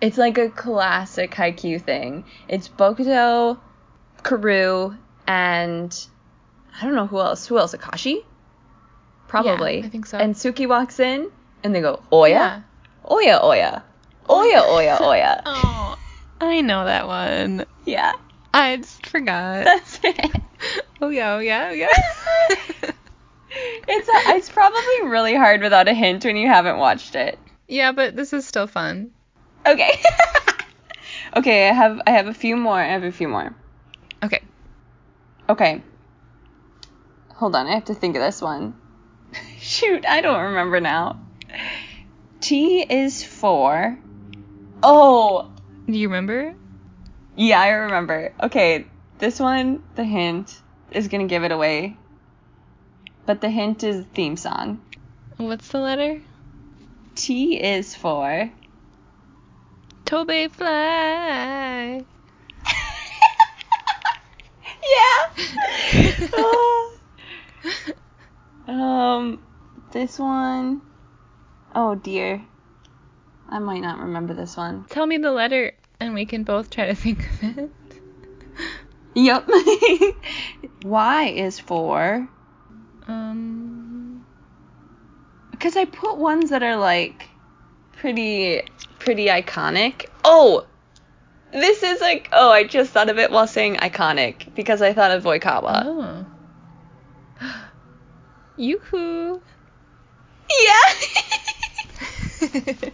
It's 0.00 0.18
like 0.18 0.38
a 0.38 0.48
classic 0.48 1.30
Haikyuu 1.32 1.80
thing. 1.82 2.24
It's 2.48 2.68
Bokuto, 2.68 3.58
Kuroo, 4.22 4.96
and 5.30 6.06
I 6.76 6.84
don't 6.84 6.96
know 6.96 7.06
who 7.06 7.20
else. 7.20 7.46
Who 7.46 7.56
else? 7.56 7.72
Akashi? 7.72 8.24
Probably. 9.28 9.78
Yeah, 9.78 9.86
I 9.86 9.88
think 9.88 10.06
so. 10.06 10.18
And 10.18 10.34
Tsukki 10.34 10.68
walks 10.68 10.98
in, 10.98 11.30
and 11.62 11.72
they 11.72 11.80
go, 11.80 12.02
Oya? 12.12 12.30
Yeah. 12.30 12.62
Oya, 13.08 13.38
Oya. 13.40 13.84
Oya, 14.28 14.62
Oya, 14.66 14.98
Oya. 15.02 15.42
Oh, 15.46 15.96
I 16.40 16.62
know 16.62 16.84
that 16.84 17.06
one. 17.06 17.64
Yeah, 17.84 18.12
I 18.52 18.78
just 18.78 19.06
forgot. 19.06 19.64
that's 19.64 20.00
it. 20.02 20.34
oh 21.00 21.10
yeah, 21.10 21.34
oh 21.34 21.38
yeah, 21.38 21.68
oh 21.70 21.74
yeah. 21.74 21.88
it's 23.88 24.08
a, 24.08 24.34
it's 24.34 24.48
probably 24.48 25.08
really 25.08 25.36
hard 25.36 25.62
without 25.62 25.86
a 25.86 25.94
hint 25.94 26.24
when 26.24 26.36
you 26.36 26.48
haven't 26.48 26.78
watched 26.78 27.14
it. 27.14 27.38
Yeah, 27.68 27.92
but 27.92 28.16
this 28.16 28.32
is 28.32 28.44
still 28.44 28.66
fun. 28.66 29.12
Okay. 29.64 30.02
okay, 31.36 31.68
I 31.68 31.72
have 31.72 32.00
I 32.04 32.10
have 32.10 32.26
a 32.26 32.34
few 32.34 32.56
more. 32.56 32.80
I 32.80 32.88
have 32.88 33.04
a 33.04 33.12
few 33.12 33.28
more. 33.28 33.54
Okay. 34.24 34.42
Okay. 35.50 35.82
Hold 37.34 37.56
on, 37.56 37.66
I 37.66 37.74
have 37.74 37.86
to 37.86 37.94
think 37.94 38.14
of 38.14 38.22
this 38.22 38.40
one. 38.40 38.74
Shoot, 39.58 40.06
I 40.06 40.20
don't 40.20 40.44
remember 40.44 40.78
now. 40.80 41.18
T 42.40 42.82
is 42.88 43.24
for. 43.24 43.98
Oh, 44.80 45.50
Do 45.86 45.98
you 45.98 46.06
remember? 46.06 46.54
yeah, 47.34 47.60
I 47.60 47.70
remember. 47.70 48.32
Okay, 48.40 48.86
this 49.18 49.40
one, 49.40 49.82
the 49.96 50.04
hint 50.04 50.56
is 50.92 51.08
gonna 51.08 51.26
give 51.26 51.42
it 51.42 51.50
away. 51.50 51.96
But 53.26 53.40
the 53.40 53.50
hint 53.50 53.82
is 53.82 54.04
theme 54.14 54.36
song. 54.36 54.80
What's 55.36 55.66
the 55.68 55.80
letter? 55.80 56.20
T 57.16 57.60
is 57.60 57.96
for. 57.96 58.52
Toby 60.04 60.46
Fly. 60.46 62.04
Yeah. 64.90 66.28
Oh. 66.32 66.98
um, 68.68 69.42
this 69.92 70.18
one 70.18 70.82
oh 71.74 71.94
dear. 71.94 72.44
I 73.48 73.58
might 73.58 73.80
not 73.80 73.98
remember 73.98 74.34
this 74.34 74.56
one. 74.56 74.84
Tell 74.88 75.06
me 75.06 75.18
the 75.18 75.32
letter 75.32 75.72
and 75.98 76.14
we 76.14 76.24
can 76.24 76.44
both 76.44 76.70
try 76.70 76.86
to 76.86 76.94
think 76.94 77.18
of 77.20 77.58
it. 77.58 77.70
Yep. 79.14 79.48
y 80.84 81.24
is 81.36 81.58
for. 81.58 82.28
Um. 83.08 84.24
Because 85.50 85.76
I 85.76 85.84
put 85.84 86.16
ones 86.16 86.50
that 86.50 86.62
are 86.62 86.76
like 86.76 87.28
pretty, 87.92 88.62
pretty 88.98 89.26
iconic. 89.26 90.06
Oh! 90.24 90.66
This 91.52 91.82
is 91.82 92.00
like, 92.00 92.28
oh, 92.32 92.50
I 92.50 92.64
just 92.64 92.92
thought 92.92 93.08
of 93.10 93.18
it 93.18 93.30
while 93.30 93.46
saying 93.46 93.76
iconic 93.76 94.54
because 94.54 94.82
I 94.82 94.92
thought 94.92 95.10
of 95.10 95.24
Oikawa. 95.24 95.82
Oh. 95.84 96.26
Yoo-hoo. 98.56 99.40
Yeah! 100.64 100.94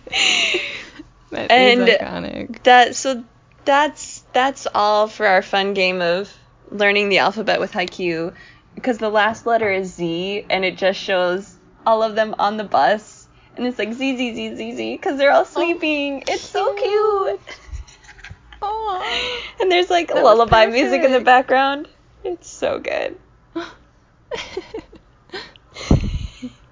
That 1.31 1.51
And- 1.51 1.89
is 1.89 1.97
iconic. 1.97 2.63
that 2.63 2.95
so 2.95 3.25
that's 3.65 4.23
that's 4.33 4.67
all 4.75 5.09
for 5.09 5.27
our 5.27 5.43
fun 5.43 5.75
game 5.75 6.01
of 6.01 6.33
learning 6.71 7.09
the 7.09 7.19
alphabet 7.19 7.59
with 7.61 7.73
Haikyuu 7.73 8.33
because 8.75 8.99
the 8.99 9.11
last 9.11 9.45
letter 9.47 9.71
is 9.71 9.95
Z 9.95 10.47
and 10.49 10.65
it 10.65 10.77
just 10.77 11.01
shows 11.01 11.57
all 11.85 12.03
of 12.03 12.15
them 12.15 12.35
on 12.39 12.57
the 12.57 12.65
bus 12.65 13.27
and 13.57 13.67
it's 13.67 13.79
like 13.79 13.93
Z 13.93 14.17
Z 14.17 14.35
Z 14.35 14.57
Z 14.57 14.77
Z 14.77 14.97
because 14.97 15.19
they're 15.19 15.33
all 15.33 15.43
oh. 15.43 15.45
sleeping. 15.45 16.23
it's 16.29 16.43
so 16.43 16.75
cute. 16.75 17.41
And 19.61 19.71
there's 19.73 19.89
like 19.91 20.09
That 20.09 20.23
lullaby 20.23 20.67
music 20.67 21.03
in 21.03 21.13
the 21.13 21.21
background. 21.21 21.89
It's 22.25 22.49
so 22.49 22.79
good. 22.79 23.17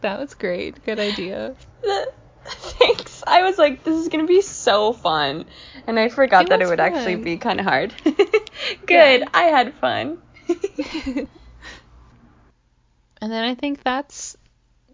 that 0.01 0.19
was 0.21 0.35
great. 0.35 0.85
Good 0.85 0.99
idea. 0.99 1.55
Thanks. 2.45 3.23
I 3.27 3.43
was 3.43 3.57
like, 3.57 3.85
this 3.85 3.99
is 3.99 4.09
gonna 4.09 4.27
be 4.27 4.43
so 4.43 4.93
fun, 4.93 5.47
and 5.87 5.99
I 5.99 6.09
forgot 6.11 6.45
It 6.45 6.49
that 6.51 6.61
it 6.62 6.67
would 6.67 6.81
actually 6.81 7.17
be 7.17 7.39
kind 7.39 7.59
of 7.59 7.65
hard. 7.65 7.95
good. 8.05 9.21
Yeah. 9.21 9.29
I 9.33 9.45
had 9.45 9.73
fun. 9.75 10.19
And 13.21 13.33
then 13.33 13.45
I 13.45 13.55
think 13.55 13.83
that's 13.83 14.37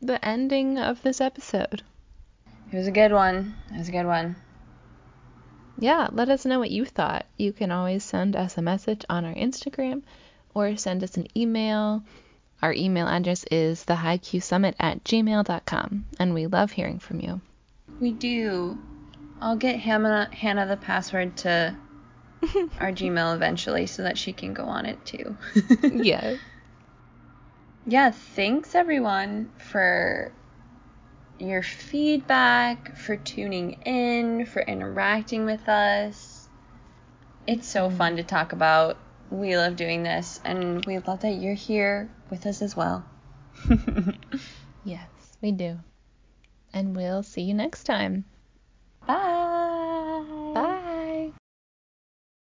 the 0.00 0.24
ending 0.24 0.78
of 0.78 1.02
this 1.02 1.20
episode. 1.20 1.82
It 2.70 2.76
was 2.76 2.86
a 2.86 2.92
good 2.92 3.10
one. 3.12 3.56
It 3.74 3.78
was 3.78 3.88
a 3.88 3.92
good 3.92 4.06
one. 4.06 4.36
Yeah, 5.80 6.08
let 6.12 6.28
us 6.28 6.44
know 6.44 6.58
what 6.58 6.70
you 6.70 6.84
thought. 6.84 7.24
You 7.38 7.54
can 7.54 7.72
always 7.72 8.04
send 8.04 8.36
us 8.36 8.58
a 8.58 8.62
message 8.62 9.04
on 9.08 9.24
our 9.24 9.34
Instagram 9.34 10.02
or 10.54 10.76
send 10.76 11.02
us 11.02 11.16
an 11.16 11.26
email. 11.34 12.02
Our 12.60 12.74
email 12.74 13.08
address 13.08 13.44
is 13.50 13.84
thehaikyuusummit 13.86 14.74
at 14.78 15.02
gmail.com, 15.04 16.04
and 16.18 16.34
we 16.34 16.46
love 16.46 16.72
hearing 16.72 16.98
from 16.98 17.20
you. 17.20 17.40
We 17.98 18.12
do. 18.12 18.78
I'll 19.40 19.56
get 19.56 19.76
Hannah, 19.76 20.28
Hannah 20.32 20.66
the 20.66 20.76
password 20.76 21.38
to 21.38 21.74
our 22.78 22.92
Gmail 22.92 23.34
eventually 23.34 23.86
so 23.86 24.02
that 24.02 24.18
she 24.18 24.34
can 24.34 24.52
go 24.52 24.64
on 24.64 24.84
it 24.84 25.02
too. 25.06 25.36
yeah. 25.82 26.36
yeah, 27.86 28.10
thanks 28.10 28.74
everyone 28.74 29.50
for 29.56 30.32
your 31.40 31.62
feedback, 31.62 32.96
for 32.96 33.16
tuning 33.16 33.72
in, 33.84 34.46
for 34.46 34.62
interacting 34.62 35.44
with 35.44 35.68
us. 35.68 36.48
It's 37.46 37.68
so 37.68 37.88
mm-hmm. 37.88 37.96
fun 37.96 38.16
to 38.16 38.22
talk 38.22 38.52
about. 38.52 38.96
We 39.30 39.56
love 39.56 39.76
doing 39.76 40.02
this, 40.02 40.40
and 40.44 40.84
we 40.86 40.98
love 40.98 41.20
that 41.20 41.34
you're 41.34 41.54
here 41.54 42.10
with 42.30 42.46
us 42.46 42.62
as 42.62 42.76
well. 42.76 43.04
Yes, 44.84 45.08
we 45.42 45.52
do. 45.52 45.78
And 46.72 46.96
we'll 46.96 47.22
see 47.22 47.42
you 47.42 47.54
next 47.54 47.84
time. 47.84 48.24
Bye. 49.06 49.59